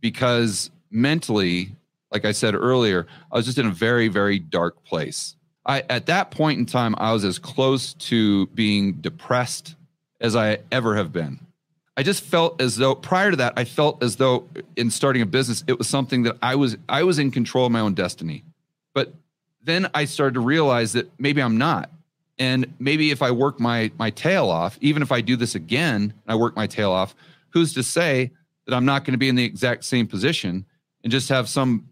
[0.02, 1.72] because mentally,
[2.10, 5.36] like I said earlier, I was just in a very very dark place.
[5.64, 9.76] I at that point in time, I was as close to being depressed
[10.20, 11.40] as I ever have been.
[11.96, 15.26] I just felt as though prior to that, I felt as though in starting a
[15.26, 18.44] business, it was something that I was I was in control of my own destiny.
[18.94, 19.14] But
[19.62, 21.90] then I started to realize that maybe I'm not
[22.38, 26.02] And maybe if I work my my tail off, even if I do this again
[26.02, 27.14] and I work my tail off,
[27.50, 28.32] who's to say
[28.66, 30.64] that I'm not going to be in the exact same position
[31.02, 31.88] and just have some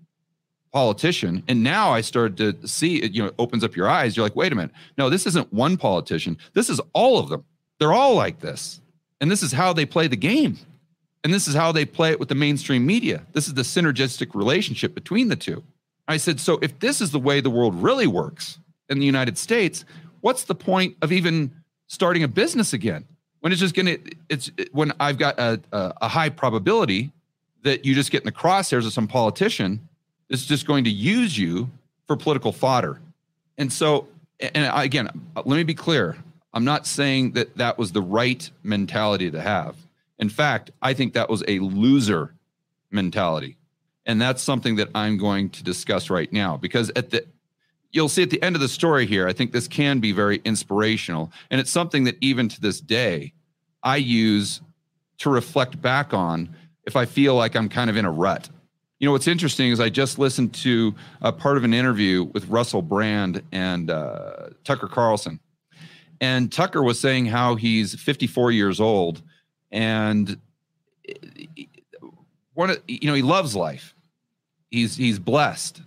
[0.72, 1.42] politician.
[1.48, 4.16] And now I started to see it, you know, opens up your eyes.
[4.16, 4.70] You're like, wait a minute.
[4.96, 6.38] No, this isn't one politician.
[6.54, 7.44] This is all of them.
[7.78, 8.80] They're all like this.
[9.20, 10.58] And this is how they play the game.
[11.24, 13.26] And this is how they play it with the mainstream media.
[13.32, 15.64] This is the synergistic relationship between the two.
[16.08, 19.38] I said, so if this is the way the world really works in the United
[19.38, 19.84] States,
[20.20, 21.52] what's the point of even
[21.88, 23.06] starting a business again?
[23.40, 23.98] When it's just to,
[24.28, 27.10] it's when I've got a, a, a high probability
[27.62, 29.88] that you just get in the crosshairs of some politician
[30.28, 31.70] that's just going to use you
[32.06, 33.00] for political fodder.
[33.58, 34.08] And so,
[34.40, 36.16] and again, let me be clear.
[36.52, 39.76] I'm not saying that that was the right mentality to have.
[40.18, 42.34] In fact, I think that was a loser
[42.90, 43.56] mentality.
[44.06, 47.24] And that's something that I'm going to discuss right now because at the
[47.92, 50.40] you'll see at the end of the story here, I think this can be very
[50.44, 53.32] inspirational and it's something that even to this day
[53.82, 54.60] I use
[55.18, 56.54] to reflect back on
[56.86, 58.48] if I feel like I'm kind of in a rut.
[58.98, 62.46] You know, what's interesting is I just listened to a part of an interview with
[62.48, 65.40] Russell Brand and uh, Tucker Carlson.
[66.20, 69.22] And Tucker was saying how he's 54 years old
[69.72, 70.38] and
[72.54, 73.94] one of, you know, he loves life.
[74.70, 75.80] He's he's blessed.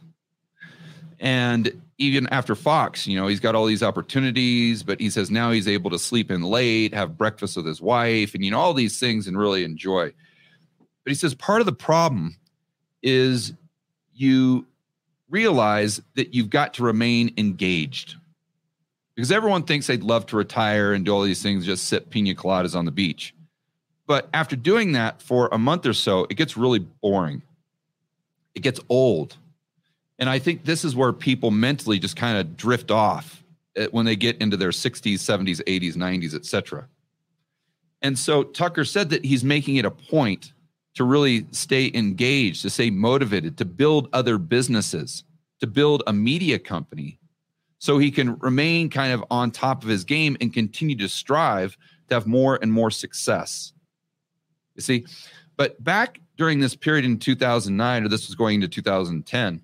[1.24, 5.52] And even after Fox, you know, he's got all these opportunities, but he says now
[5.52, 8.74] he's able to sleep in late, have breakfast with his wife, and you know, all
[8.74, 10.08] these things and really enjoy.
[11.06, 12.36] But he says part of the problem
[13.02, 13.54] is
[14.14, 14.68] you
[15.30, 18.16] realize that you've got to remain engaged
[19.16, 22.36] because everyone thinks they'd love to retire and do all these things, just sit pina
[22.36, 23.34] coladas on the beach.
[24.08, 27.44] But after doing that for a month or so, it gets really boring.
[28.56, 29.38] It gets old.
[30.24, 33.44] And I think this is where people mentally just kind of drift off
[33.76, 36.88] eh, when they get into their 60s, 70s, 80s, 90s, etc.
[38.02, 40.54] And so Tucker said that he's making it a point
[40.94, 45.26] to really stay engaged, to stay motivated, to build other businesses,
[45.60, 47.20] to build a media company
[47.80, 51.78] so he can remain kind of on top of his game and continue to strive
[52.08, 53.74] to have more and more success.
[54.76, 55.06] You see,
[55.58, 59.62] but back during this period in 2009, or this was going into 2010,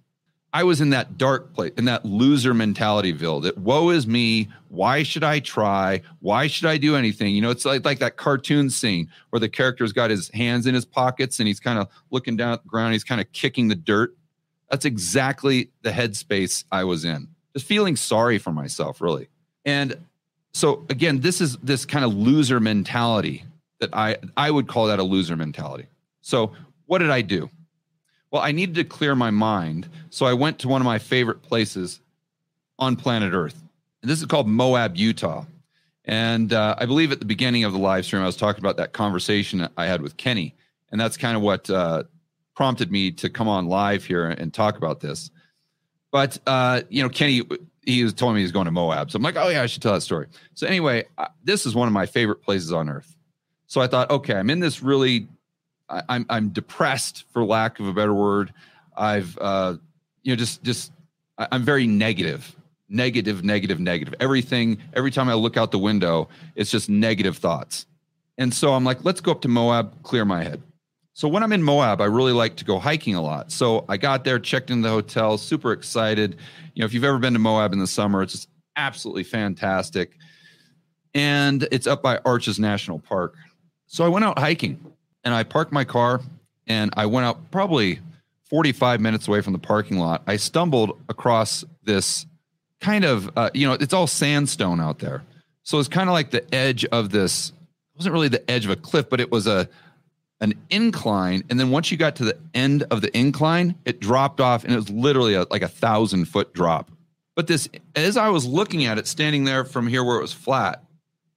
[0.51, 4.49] I was in that dark place, in that loser mentalityville that woe is me.
[4.69, 6.01] Why should I try?
[6.21, 7.35] Why should I do anything?
[7.35, 10.73] You know, it's like, like that cartoon scene where the character's got his hands in
[10.73, 12.93] his pockets and he's kind of looking down at the ground.
[12.93, 14.15] He's kind of kicking the dirt.
[14.71, 19.27] That's exactly the headspace I was in, just feeling sorry for myself, really.
[19.65, 19.97] And
[20.53, 23.43] so, again, this is this kind of loser mentality
[23.79, 25.87] that I I would call that a loser mentality.
[26.21, 26.53] So
[26.85, 27.49] what did I do?
[28.31, 31.41] Well, I needed to clear my mind, so I went to one of my favorite
[31.41, 31.99] places
[32.77, 33.61] on planet Earth.
[34.01, 35.45] And this is called Moab, Utah.
[36.05, 38.77] And uh, I believe at the beginning of the live stream, I was talking about
[38.77, 40.55] that conversation I had with Kenny,
[40.91, 42.03] and that's kind of what uh,
[42.55, 45.29] prompted me to come on live here and talk about this.
[46.11, 47.43] But uh, you know, Kenny,
[47.85, 49.81] he was telling me he's going to Moab, so I'm like, oh yeah, I should
[49.81, 50.27] tell that story.
[50.55, 53.15] So anyway, uh, this is one of my favorite places on Earth.
[53.67, 55.27] So I thought, okay, I'm in this really,
[55.89, 58.53] I, I'm I'm depressed for lack of a better word.
[58.95, 59.75] I've uh,
[60.23, 60.91] you know just just
[61.37, 62.55] I'm very negative,
[62.89, 64.13] negative, negative, negative.
[64.19, 67.85] Everything every time I look out the window, it's just negative thoughts.
[68.37, 70.61] And so I'm like, let's go up to Moab, clear my head.
[71.13, 73.51] So when I'm in Moab, I really like to go hiking a lot.
[73.51, 76.37] So I got there, checked in the hotel, super excited.
[76.73, 78.47] You know, if you've ever been to Moab in the summer, it's just
[78.77, 80.13] absolutely fantastic.
[81.13, 83.35] And it's up by Arches National Park.
[83.87, 84.79] So I went out hiking
[85.23, 86.21] and I parked my car
[86.67, 87.99] and I went out probably
[88.49, 90.23] 45 minutes away from the parking lot.
[90.27, 92.25] I stumbled across this
[92.81, 95.23] kind of, uh, you know, it's all sandstone out there.
[95.63, 98.71] So it's kind of like the edge of this, it wasn't really the edge of
[98.71, 99.69] a cliff, but it was a,
[100.41, 101.43] an incline.
[101.49, 104.73] And then once you got to the end of the incline, it dropped off and
[104.73, 106.89] it was literally a, like a thousand foot drop.
[107.35, 110.33] But this, as I was looking at it, standing there from here where it was
[110.33, 110.83] flat,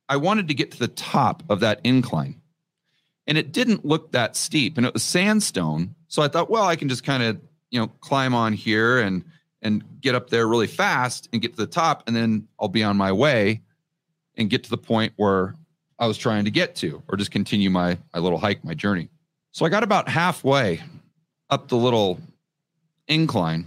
[0.08, 2.41] I wanted to get to the top of that incline
[3.26, 5.94] and it didn't look that steep and it was sandstone.
[6.08, 7.40] So i thought well i can just kind of
[7.72, 9.24] you know climb on here and
[9.62, 12.84] and get up there really fast and get to the top and then i'll be
[12.84, 13.62] on my way
[14.36, 15.56] and get to the point where
[15.98, 19.08] i was trying to get to or just continue my my little hike my journey.
[19.50, 20.82] So i got about halfway
[21.50, 22.20] up the little
[23.08, 23.66] incline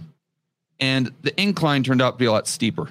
[0.80, 2.88] and the incline turned out to be a lot steeper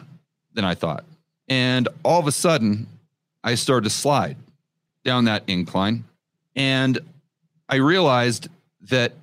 [0.53, 1.05] than i thought.
[1.47, 2.87] And all of a sudden
[3.43, 4.37] i started to slide
[5.03, 6.03] down that incline
[6.55, 6.99] and
[7.69, 8.47] I realized
[8.89, 9.13] that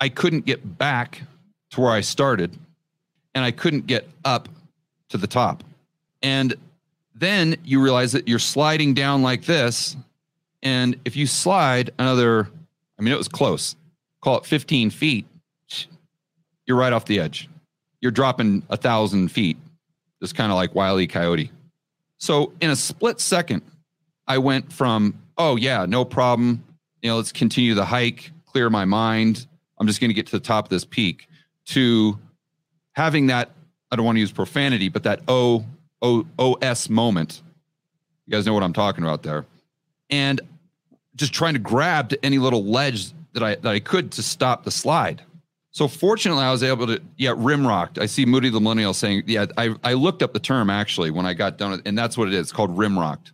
[0.00, 1.22] I couldn't get back
[1.70, 2.56] to where I started
[3.34, 4.48] and I couldn't get up
[5.10, 5.64] to the top.
[6.22, 6.54] And
[7.14, 9.96] then you realize that you're sliding down like this.
[10.62, 12.48] And if you slide another,
[12.98, 13.76] I mean, it was close,
[14.20, 15.26] call it 15 feet,
[16.66, 17.48] you're right off the edge.
[18.00, 19.56] You're dropping a thousand feet,
[20.20, 21.50] just kind of like Wiley Coyote.
[22.18, 23.62] So in a split second,
[24.26, 26.64] I went from, oh, yeah, no problem.
[27.02, 29.46] You know, let's continue the hike, clear my mind.
[29.78, 31.28] I'm just going to get to the top of this peak
[31.66, 32.18] to
[32.92, 33.50] having that,
[33.90, 35.64] I don't want to use profanity, but that O,
[36.02, 36.26] o,
[36.90, 37.42] moment.
[38.26, 39.46] You guys know what I'm talking about there.
[40.10, 40.40] And
[41.14, 44.64] just trying to grab to any little ledge that I, that I could to stop
[44.64, 45.22] the slide.
[45.70, 47.98] So fortunately, I was able to, yeah, rim rocked.
[47.98, 51.26] I see Moody the Millennial saying, yeah, I, I looked up the term actually when
[51.26, 52.40] I got done, and that's what it is.
[52.40, 53.32] It's called rim rocked.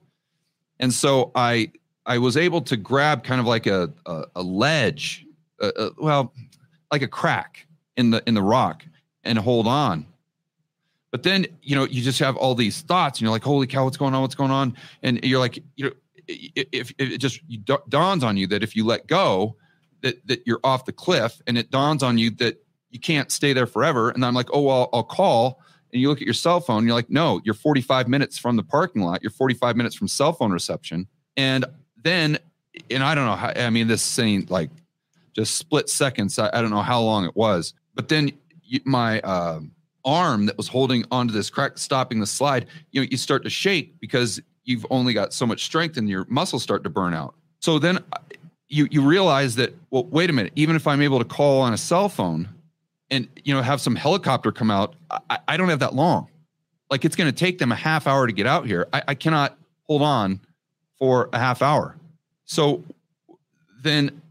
[0.79, 1.71] And so I
[2.07, 5.27] I was able to grab kind of like a a, a ledge,
[5.61, 6.33] uh, uh, well,
[6.91, 8.85] like a crack in the in the rock,
[9.23, 10.07] and hold on.
[11.11, 13.85] But then you know you just have all these thoughts, and you're like, "Holy cow,
[13.85, 14.23] what's going on?
[14.23, 15.93] What's going on?" And you're like, you know,
[16.27, 17.41] if, if it just
[17.89, 19.57] dawns on you that if you let go,
[20.03, 23.53] that that you're off the cliff, and it dawns on you that you can't stay
[23.53, 24.11] there forever.
[24.11, 25.61] And I'm like, "Oh well, I'll call."
[25.93, 28.57] And you look at your cell phone, and you're like, "No, you're 45 minutes from
[28.57, 29.23] the parking lot.
[29.23, 31.65] You're 45 minutes from cell phone reception." And
[32.05, 32.39] then,
[32.91, 33.53] and I don't know how.
[33.57, 34.71] I mean, this scene like
[35.33, 36.39] just split seconds.
[36.39, 38.31] I, I don't know how long it was, but then
[38.85, 39.61] my uh,
[40.05, 43.51] arm that was holding onto this crack, stopping the slide, you know, you start to
[43.51, 47.35] shake because you've only got so much strength and your muscles start to burn out.
[47.61, 48.19] So then uh,
[48.69, 51.73] you you realize that well, wait a minute, even if I'm able to call on
[51.73, 52.49] a cell phone
[53.11, 54.95] and you know have some helicopter come out,
[55.31, 56.29] I, I don't have that long.
[56.91, 58.89] Like it's going to take them a half hour to get out here.
[58.93, 60.41] I, I cannot hold on
[60.99, 61.97] for a half hour.
[62.45, 62.83] So
[63.83, 64.23] then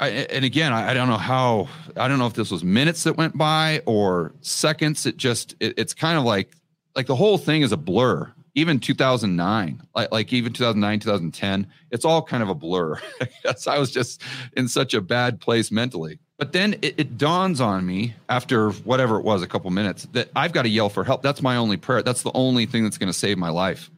[0.00, 1.68] I, and again, I, I, don't know how.
[1.96, 5.06] I don't know if this was minutes that went by or seconds.
[5.06, 6.50] It just it, it's kind of like
[6.96, 8.32] like the whole thing is a blur.
[8.54, 13.00] Even 2009, like like even 2009, 2010, it's all kind of a blur.
[13.66, 14.22] I was just
[14.56, 16.18] in such a bad place mentally.
[16.38, 20.28] But then it, it dawns on me after whatever it was, a couple minutes, that
[20.34, 21.22] I've got to yell for help.
[21.22, 22.02] That's my only prayer.
[22.02, 23.90] That's the only thing that's going to save my life,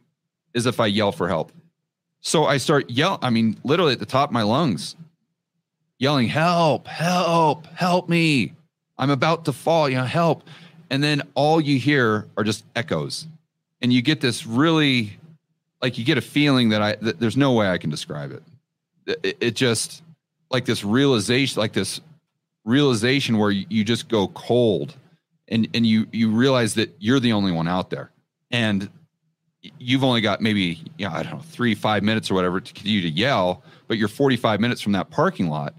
[0.53, 1.51] is if I yell for help.
[2.25, 3.19] So I start yell.
[3.21, 4.95] I mean, literally at the top of my lungs,
[5.99, 8.53] yelling, help, help, help me.
[8.97, 10.41] I'm about to fall, you know, help.
[10.89, 13.27] And then all you hear are just echoes.
[13.79, 15.19] And you get this really,
[15.83, 18.41] like, you get a feeling that I, that there's no way I can describe it.
[19.23, 20.01] It, it just,
[20.49, 22.01] like this realization, like this
[22.63, 24.95] realization where you, you just go cold
[25.47, 28.09] and, and you, you realize that you're the only one out there.
[28.49, 28.89] And
[29.79, 32.73] you've only got maybe, you know, I don't know, three, five minutes or whatever to
[32.73, 35.73] continue to yell, but you're 45 minutes from that parking lot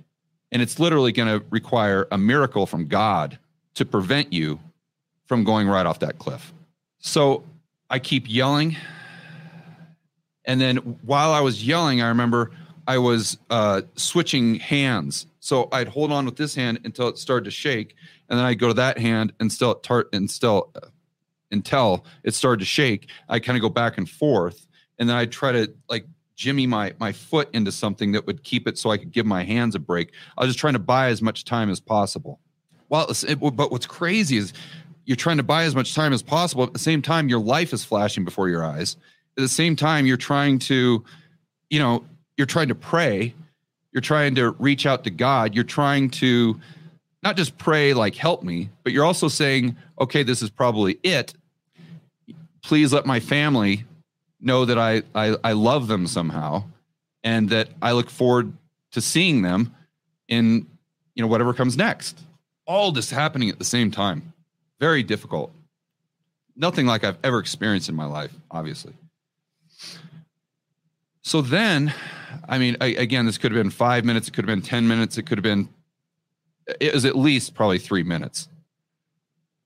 [0.52, 3.38] and it's literally going to require a miracle from God
[3.74, 4.60] to prevent you
[5.26, 6.52] from going right off that cliff.
[6.98, 7.44] So
[7.90, 8.76] I keep yelling.
[10.44, 12.52] And then while I was yelling, I remember
[12.86, 15.26] I was uh, switching hands.
[15.40, 17.94] So I'd hold on with this hand until it started to shake.
[18.28, 20.86] And then I'd go to that hand and still, tar- and still uh,
[21.50, 23.08] until it started to shake.
[23.28, 24.66] I kind of go back and forth.
[24.98, 26.06] And then I'd try to like
[26.36, 29.42] jimmy my my foot into something that would keep it so I could give my
[29.42, 30.12] hands a break.
[30.36, 32.40] I was just trying to buy as much time as possible.
[32.88, 34.52] Well, it, but what's crazy is
[35.06, 36.64] you're trying to buy as much time as possible.
[36.64, 38.96] At the same time, your life is flashing before your eyes.
[39.36, 41.04] At the same time, you're trying to,
[41.70, 42.04] you know,
[42.36, 43.34] you're trying to pray.
[43.92, 45.54] You're trying to reach out to God.
[45.54, 46.60] You're trying to
[47.22, 51.34] not just pray like help me, but you're also saying, okay, this is probably it.
[52.62, 53.84] Please let my family
[54.40, 56.64] know that I, I, I love them somehow
[57.24, 58.52] and that I look forward
[58.92, 59.74] to seeing them
[60.28, 60.66] in
[61.14, 62.20] you know whatever comes next.
[62.66, 64.32] All this happening at the same time.
[64.78, 65.52] Very difficult.
[66.54, 68.92] Nothing like I've ever experienced in my life, obviously.
[71.22, 71.92] So then,
[72.48, 74.86] I mean, I, again, this could have been five minutes, it could have been 10
[74.86, 75.68] minutes, it could have been,
[76.80, 78.48] it was at least probably three minutes.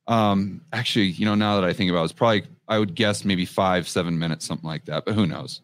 [0.07, 3.25] Um, actually, you know, now that I think about it, it's probably I would guess
[3.25, 5.61] maybe five, seven minutes, something like that, but who knows?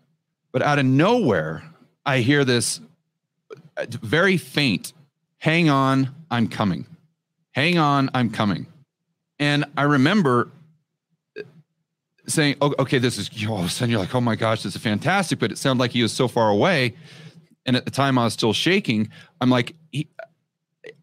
[0.53, 1.63] But out of nowhere,
[2.05, 2.81] I hear this
[3.77, 4.93] uh, very faint,
[5.39, 6.87] hang on, I'm coming.
[7.53, 8.67] Hang on, I'm coming.
[9.39, 10.51] And I remember
[11.39, 11.43] uh,
[12.27, 14.75] saying, oh, okay, this is, all of a sudden you're like, oh my gosh, this
[14.75, 15.39] is fantastic.
[15.39, 16.95] But it sounded like he was so far away.
[17.67, 19.11] And at the time I was still shaking.
[19.41, 20.09] I'm like, he,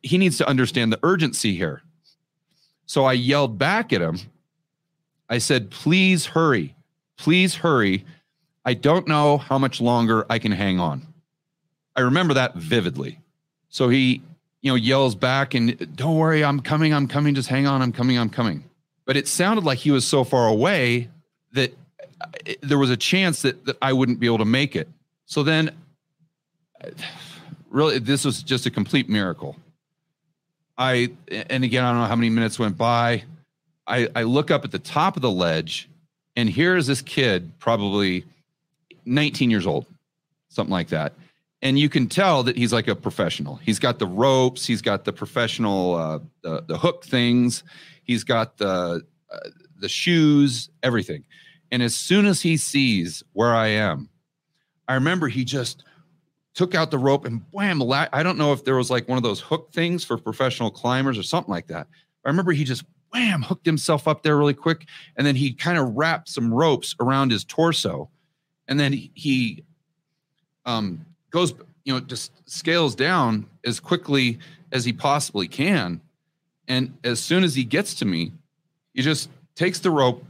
[0.01, 1.81] he needs to understand the urgency here.
[2.85, 4.19] So I yelled back at him
[5.33, 6.75] I said, please hurry.
[7.17, 8.05] Please hurry.
[8.65, 11.01] I don't know how much longer I can hang on.
[11.95, 13.19] I remember that vividly.
[13.69, 14.21] So he,
[14.61, 17.91] you know, yells back and don't worry, I'm coming, I'm coming, just hang on, I'm
[17.91, 18.63] coming, I'm coming.
[19.05, 21.09] But it sounded like he was so far away
[21.53, 21.73] that
[22.21, 24.87] uh, there was a chance that, that I wouldn't be able to make it.
[25.25, 25.71] So then,
[27.69, 29.55] really, this was just a complete miracle.
[30.77, 33.23] I, and again, I don't know how many minutes went by.
[33.85, 35.89] I, I look up at the top of the ledge,
[36.35, 38.25] and here is this kid, probably
[39.05, 39.85] 19 years old,
[40.49, 41.13] something like that.
[41.61, 43.55] And you can tell that he's like a professional.
[43.57, 47.63] He's got the ropes, he's got the professional, uh, the, the hook things,
[48.03, 49.49] he's got the, uh,
[49.79, 51.23] the shoes, everything.
[51.71, 54.09] And as soon as he sees where I am,
[54.87, 55.83] I remember he just
[56.53, 59.23] took out the rope and wham, I don't know if there was like one of
[59.23, 61.87] those hook things for professional climbers or something like that.
[62.25, 64.87] I remember he just wham, hooked himself up there really quick.
[65.15, 68.09] And then he kind of wrapped some ropes around his torso.
[68.67, 69.63] And then he,
[70.65, 74.39] um, goes, you know, just scales down as quickly
[74.71, 76.01] as he possibly can.
[76.67, 78.31] And as soon as he gets to me,
[78.93, 80.23] he just takes the rope,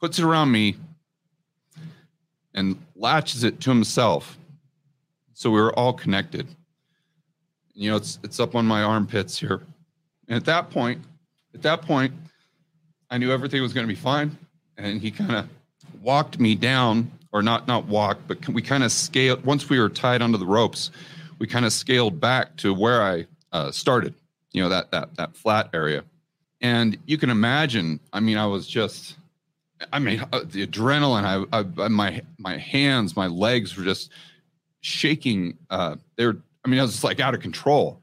[0.00, 0.76] puts it around me,
[2.54, 4.38] and latches it to himself.
[5.34, 6.46] So we were all connected.
[7.74, 9.62] You know, it's it's up on my armpits here.
[10.28, 11.02] And at that point,
[11.54, 12.12] at that point,
[13.10, 14.36] I knew everything was going to be fine.
[14.76, 15.48] And he kind of
[16.02, 19.44] walked me down, or not not walked, but we kind of scaled.
[19.44, 20.90] Once we were tied onto the ropes,
[21.38, 24.14] we kind of scaled back to where I uh, started.
[24.52, 26.04] You know that that that flat area.
[26.60, 28.00] And you can imagine.
[28.12, 29.16] I mean, I was just
[29.92, 31.24] I mean, uh, the adrenaline.
[31.24, 34.10] I, I, my my hands, my legs were just
[34.80, 35.58] shaking.
[35.68, 36.36] Uh, they're.
[36.64, 38.00] I mean, I was just like out of control.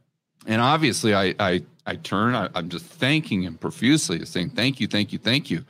[0.47, 2.35] And obviously, I I I turn.
[2.35, 5.63] I, am just thanking him profusely, saying thank you, thank you, thank you.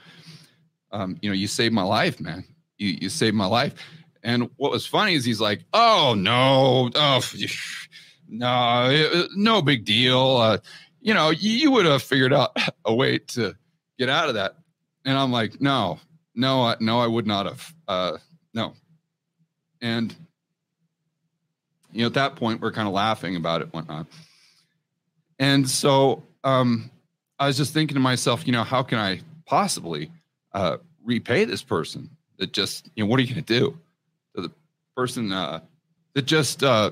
[0.91, 2.43] Um, you know, you saved my life, man.
[2.77, 3.73] You you saved my life.
[4.23, 7.21] And what was funny is he's like, oh no, oh
[8.29, 10.37] no, no big deal.
[10.37, 10.57] Uh,
[11.01, 13.55] you know, you, you would have figured out a way to
[13.97, 14.55] get out of that.
[15.07, 15.99] And I'm like, no,
[16.35, 17.73] no, no, I would not have.
[17.87, 18.17] Uh,
[18.53, 18.73] no.
[19.81, 20.13] And,
[21.93, 24.05] you know, at that point, we're kind of laughing about it, whatnot.
[25.39, 26.91] And so um,
[27.39, 30.11] I was just thinking to myself, you know, how can I possibly
[30.53, 33.79] uh, repay this person that just, you know, what are you going to do
[34.35, 34.51] to the
[34.93, 35.61] person uh,
[36.15, 36.91] that just uh,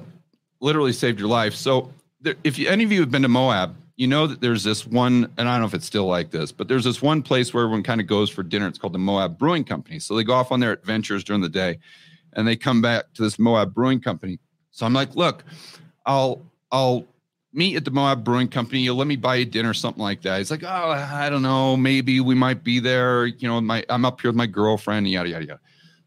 [0.62, 1.54] literally saved your life?
[1.54, 1.92] So
[2.22, 4.86] there, if you, any of you have been to Moab, you know that there's this
[4.86, 7.54] one, and I don't know if it's still like this, but there's this one place
[7.54, 8.68] where everyone kind of goes for dinner.
[8.68, 10.00] It's called the Moab Brewing Company.
[10.00, 11.80] So they go off on their adventures during the day,
[12.34, 14.40] and they come back to this Moab Brewing Company.
[14.72, 15.46] So I'm like, look,
[16.06, 17.06] I'll I'll
[17.54, 18.82] meet at the Moab Brewing Company.
[18.82, 20.40] You'll let me buy you dinner, something like that.
[20.40, 23.26] He's like, oh, I don't know, maybe we might be there.
[23.28, 25.60] You know, my I'm up here with my girlfriend, yada yada yada.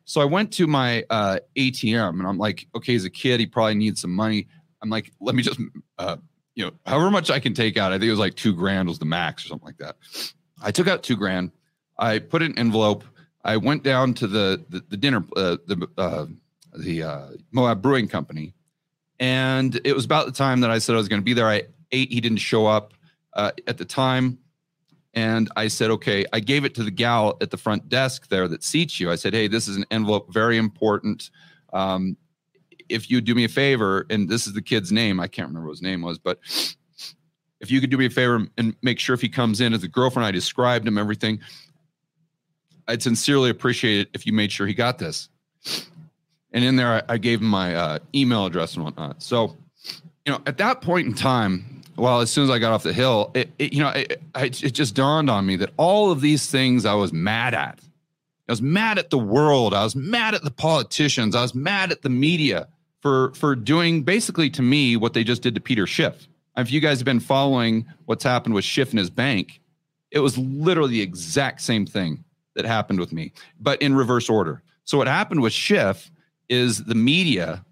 [0.05, 3.47] So I went to my uh, ATM, and I'm like, okay, as a kid, he
[3.47, 4.47] probably needs some money.
[4.82, 5.61] I'm like, let me just
[5.99, 6.16] uh,
[6.59, 7.92] you know, however much I can take out.
[7.92, 9.96] I think it was like two grand was the max or something like that.
[10.61, 11.52] I took out two grand.
[11.98, 13.04] I put an envelope.
[13.44, 16.26] I went down to the the, the dinner uh, the uh,
[16.76, 18.54] the uh, Moab Brewing Company,
[19.20, 21.46] and it was about the time that I said I was going to be there.
[21.46, 22.12] I ate.
[22.12, 22.92] He didn't show up
[23.34, 24.38] uh, at the time,
[25.14, 26.26] and I said, okay.
[26.32, 29.12] I gave it to the gal at the front desk there that seats you.
[29.12, 31.30] I said, hey, this is an envelope, very important.
[31.72, 32.16] Um,
[32.89, 35.68] if you do me a favor, and this is the kid's name, I can't remember
[35.68, 36.39] what his name was, but
[37.61, 39.82] if you could do me a favor and make sure if he comes in as
[39.82, 41.41] a girlfriend, I described him everything.
[42.86, 45.28] I'd sincerely appreciate it if you made sure he got this.
[46.53, 49.22] And in there, I, I gave him my uh, email address and whatnot.
[49.22, 49.57] So,
[50.24, 52.93] you know, at that point in time, well, as soon as I got off the
[52.93, 56.20] hill, it, it you know, it, it, it just dawned on me that all of
[56.20, 57.80] these things I was mad at.
[58.49, 59.74] I was mad at the world.
[59.74, 61.34] I was mad at the politicians.
[61.34, 62.68] I was mad at the media
[63.09, 66.28] for for doing basically to me what they just did to Peter Schiff.
[66.59, 69.61] If you guys have been following what's happened with Schiff and his bank,
[70.11, 72.22] it was literally the exact same thing
[72.54, 74.62] that happened with me, but in reverse order.
[74.84, 76.11] So what happened with Schiff
[76.50, 77.64] is the media,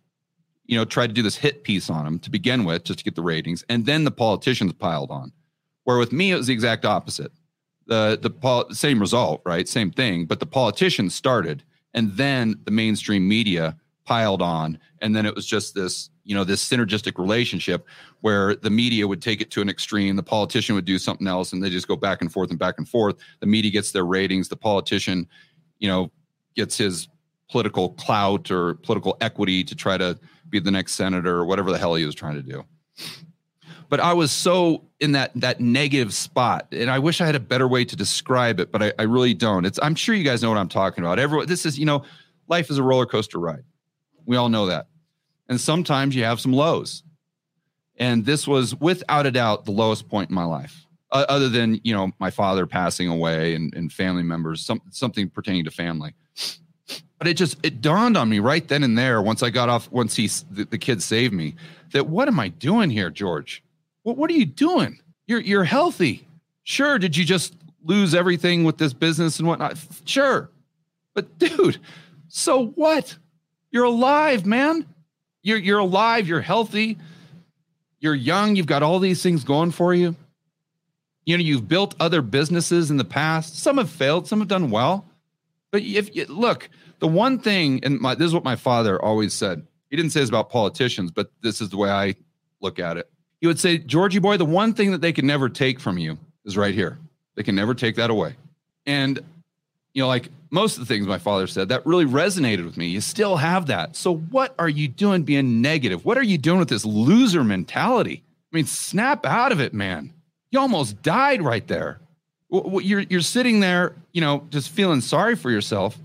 [0.64, 3.04] you know, tried to do this hit piece on him to begin with, just to
[3.04, 5.32] get the ratings, and then the politicians piled on.
[5.84, 7.32] Where with me, it was the exact opposite.
[7.88, 9.68] The the same result, right?
[9.68, 11.62] Same thing, but the politicians started,
[11.92, 13.76] and then the mainstream media
[14.06, 14.78] piled on.
[15.02, 17.86] And then it was just this you know this synergistic relationship
[18.20, 21.52] where the media would take it to an extreme the politician would do something else
[21.52, 23.16] and they just go back and forth and back and forth.
[23.40, 25.28] The media gets their ratings the politician
[25.78, 26.10] you know
[26.54, 27.08] gets his
[27.50, 31.78] political clout or political equity to try to be the next senator or whatever the
[31.78, 32.64] hell he was trying to do.
[33.88, 37.40] But i was so in that that negative spot and i wish i had a
[37.40, 39.64] better way to describe it but i, I really don't.
[39.64, 41.18] It's i'm sure you guys know what i'm talking about.
[41.18, 42.02] Everyone this is you know
[42.48, 43.62] life is a roller coaster ride
[44.26, 44.88] we all know that.
[45.48, 47.02] And sometimes you have some lows.
[47.98, 50.86] And this was without a doubt the lowest point in my life.
[51.12, 55.30] uh, other than you know my father passing away and, and family members, some, something
[55.30, 56.14] pertaining to family.
[57.18, 59.90] But it just it dawned on me right then and there once I got off
[59.90, 61.54] once he the, the kid saved me
[61.92, 63.62] that what am I doing here, George?
[64.02, 64.98] What what are you doing?
[65.26, 66.26] You're you're healthy.
[66.64, 67.54] Sure, did you just
[67.84, 69.78] lose everything with this business and whatnot?
[70.04, 70.50] Sure,
[71.14, 71.78] but dude,
[72.28, 73.16] so what?
[73.76, 74.86] You're alive, man.
[75.42, 76.26] You're you're alive.
[76.26, 76.96] You're healthy.
[78.00, 78.56] You're young.
[78.56, 80.16] You've got all these things going for you
[81.26, 84.70] you know you've built other businesses in the past some have failed some have done
[84.70, 85.04] well
[85.70, 86.70] but if you look
[87.00, 90.20] the one thing and my, this is what my father always said he didn't say
[90.20, 92.14] this about politicians but this is the way i
[92.62, 93.10] look at it
[93.40, 96.16] he would say georgie boy the one thing that they can never take from you
[96.46, 96.96] is right here
[97.34, 98.34] they can never take that away
[98.86, 99.20] and
[99.92, 102.86] you know like most of the things my father said that really resonated with me
[102.86, 106.58] you still have that so what are you doing being negative what are you doing
[106.58, 110.12] with this loser mentality i mean snap out of it man
[110.50, 112.00] you almost died right there.
[112.50, 115.96] You're you're sitting there, you know, just feeling sorry for yourself,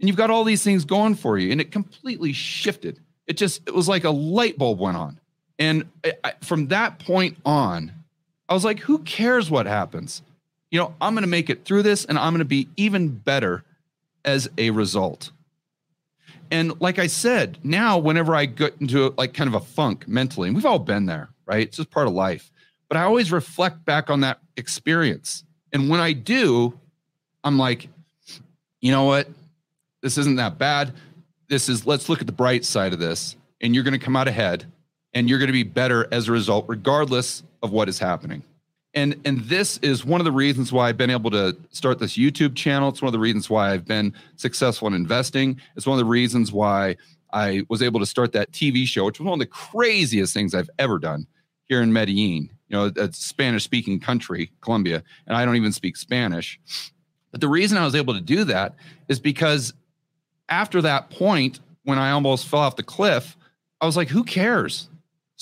[0.00, 2.98] and you've got all these things going for you, and it completely shifted.
[3.26, 5.20] It just it was like a light bulb went on,
[5.58, 5.88] and
[6.24, 7.92] I, from that point on,
[8.48, 10.22] I was like, who cares what happens?
[10.70, 13.08] You know, I'm going to make it through this, and I'm going to be even
[13.10, 13.62] better
[14.24, 15.30] as a result.
[16.50, 20.06] And like I said, now whenever I get into a, like kind of a funk
[20.06, 21.66] mentally, and we've all been there, right?
[21.66, 22.52] It's just part of life
[22.92, 25.44] but I always reflect back on that experience.
[25.72, 26.78] And when I do,
[27.42, 27.88] I'm like,
[28.82, 29.28] you know what?
[30.02, 30.92] This isn't that bad.
[31.48, 33.34] This is, let's look at the bright side of this.
[33.62, 34.70] And you're going to come out ahead
[35.14, 38.42] and you're going to be better as a result, regardless of what is happening.
[38.94, 42.16] And, and this is one of the reasons why I've been able to start this
[42.16, 42.90] YouTube channel.
[42.90, 45.58] It's one of the reasons why I've been successful in investing.
[45.76, 46.96] It's one of the reasons why
[47.32, 50.54] I was able to start that TV show, which was one of the craziest things
[50.54, 51.26] I've ever done
[51.68, 55.96] here in Medellin you know, a Spanish speaking country, Colombia, and I don't even speak
[55.96, 56.58] Spanish.
[57.30, 58.74] But the reason I was able to do that
[59.08, 59.74] is because
[60.48, 63.36] after that point, when I almost fell off the cliff,
[63.80, 64.88] I was like, who cares?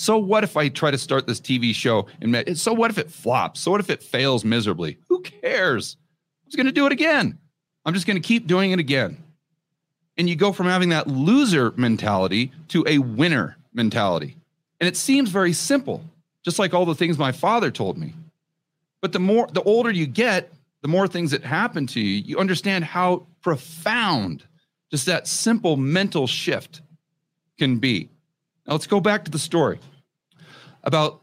[0.00, 3.10] So what if I try to start this TV show and so what if it
[3.10, 3.60] flops?
[3.60, 4.96] So what if it fails miserably?
[5.10, 5.98] Who cares?
[6.42, 7.38] I was going to do it again.
[7.84, 9.22] I'm just going to keep doing it again.
[10.16, 14.38] And you go from having that loser mentality to a winner mentality.
[14.80, 16.02] And it seems very simple
[16.46, 18.14] just like all the things my father told me.
[19.02, 22.38] But the more the older you get, the more things that happen to you, you
[22.38, 24.44] understand how profound
[24.90, 26.80] just that simple mental shift
[27.58, 28.08] can be.
[28.66, 29.78] Now let's go back to the story
[30.84, 31.20] about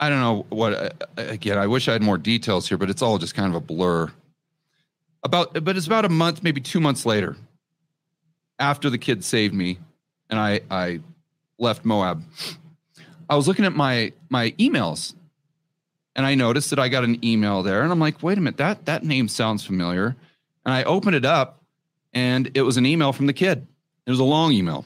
[0.00, 3.02] I don't know what uh, again, I wish I had more details here, but it's
[3.02, 4.10] all just kind of a blur.
[5.22, 7.36] About but it's about a month, maybe 2 months later
[8.58, 9.78] after the kid saved me
[10.30, 11.00] and I I
[11.58, 12.24] left Moab
[13.30, 15.14] I was looking at my my emails
[16.16, 18.56] and I noticed that I got an email there and I'm like, wait a minute,
[18.56, 20.16] that that name sounds familiar.
[20.64, 21.62] And I opened it up
[22.12, 23.66] and it was an email from the kid.
[24.06, 24.84] It was a long email.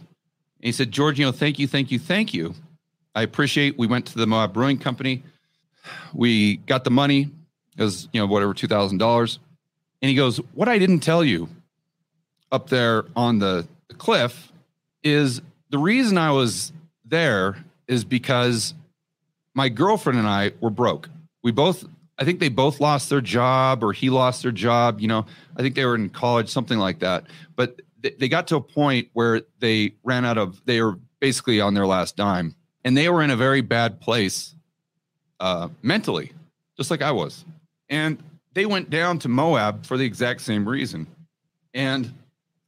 [0.59, 2.55] And he said, know, thank you, thank you, thank you.
[3.15, 5.23] I appreciate we went to the Moab Brewing Company.
[6.15, 7.31] We got the money,
[7.77, 9.39] It was, you know, whatever, two thousand dollars.
[10.01, 11.49] And he goes, What I didn't tell you
[12.51, 14.53] up there on the, the cliff
[15.03, 15.41] is
[15.71, 16.73] the reason I was
[17.05, 18.75] there is because
[19.55, 21.09] my girlfriend and I were broke.
[21.43, 21.85] We both,
[22.19, 25.01] I think they both lost their job or he lost their job.
[25.01, 27.25] You know, I think they were in college, something like that.
[27.57, 31.75] But they got to a point where they ran out of, they were basically on
[31.75, 32.55] their last dime
[32.85, 34.55] and they were in a very bad place
[35.41, 36.33] uh, mentally,
[36.77, 37.45] just like I was.
[37.89, 38.23] And
[38.55, 41.07] they went down to Moab for the exact same reason.
[41.75, 42.07] And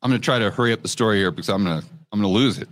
[0.03, 2.21] I'm going to try to hurry up the story here because I'm going to, I'm
[2.21, 2.69] going to lose it.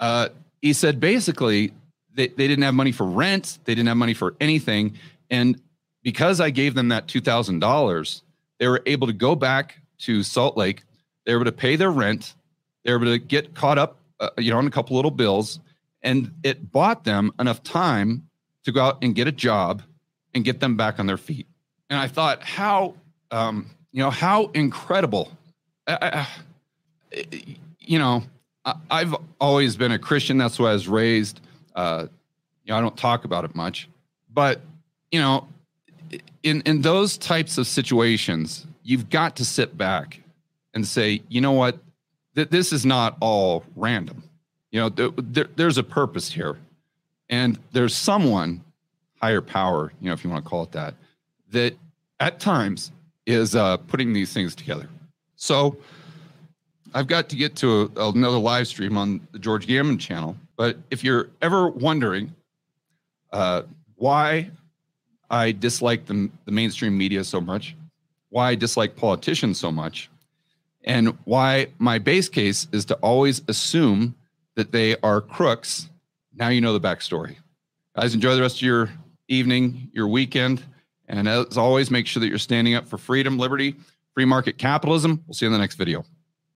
[0.00, 0.28] Uh,
[0.64, 1.74] he said basically
[2.14, 4.98] they, they didn't have money for rent they didn't have money for anything
[5.30, 5.60] and
[6.02, 8.22] because i gave them that $2000
[8.58, 10.82] they were able to go back to salt lake
[11.26, 12.34] they were able to pay their rent
[12.82, 15.60] they were able to get caught up uh, you know on a couple little bills
[16.04, 18.28] and it bought them enough time
[18.62, 19.82] to go out and get a job
[20.34, 21.48] and get them back on their feet
[21.90, 22.94] and i thought how
[23.32, 25.32] um, you know how incredible
[25.88, 26.28] I,
[27.12, 27.22] I,
[27.80, 28.22] you know
[28.90, 30.38] I've always been a Christian.
[30.38, 31.40] That's why I was raised.
[31.74, 32.06] Uh,
[32.64, 33.88] you know, I don't talk about it much,
[34.32, 34.60] but
[35.10, 35.46] you know,
[36.42, 40.20] in in those types of situations, you've got to sit back
[40.72, 41.78] and say, you know what,
[42.34, 44.23] this is not all random.
[44.74, 46.58] You know, th- there, there's a purpose here,
[47.30, 48.64] and there's someone
[49.22, 50.94] higher power, you know, if you want to call it that,
[51.52, 51.74] that
[52.18, 52.90] at times
[53.24, 54.88] is uh, putting these things together.
[55.36, 55.76] So
[56.92, 60.78] I've got to get to a, another live stream on the George Gammon channel but
[60.90, 62.34] if you're ever wondering
[63.32, 63.62] uh,
[63.96, 64.50] why
[65.30, 67.74] I dislike the, the mainstream media so much,
[68.30, 70.10] why I dislike politicians so much,
[70.84, 74.14] and why my base case is to always assume
[74.56, 75.88] that they are crooks.
[76.34, 77.36] Now you know the backstory.
[77.96, 78.90] Guys, enjoy the rest of your
[79.28, 80.62] evening, your weekend.
[81.06, 83.76] And as always, make sure that you're standing up for freedom, liberty,
[84.14, 85.22] free market capitalism.
[85.26, 86.04] We'll see you in the next video.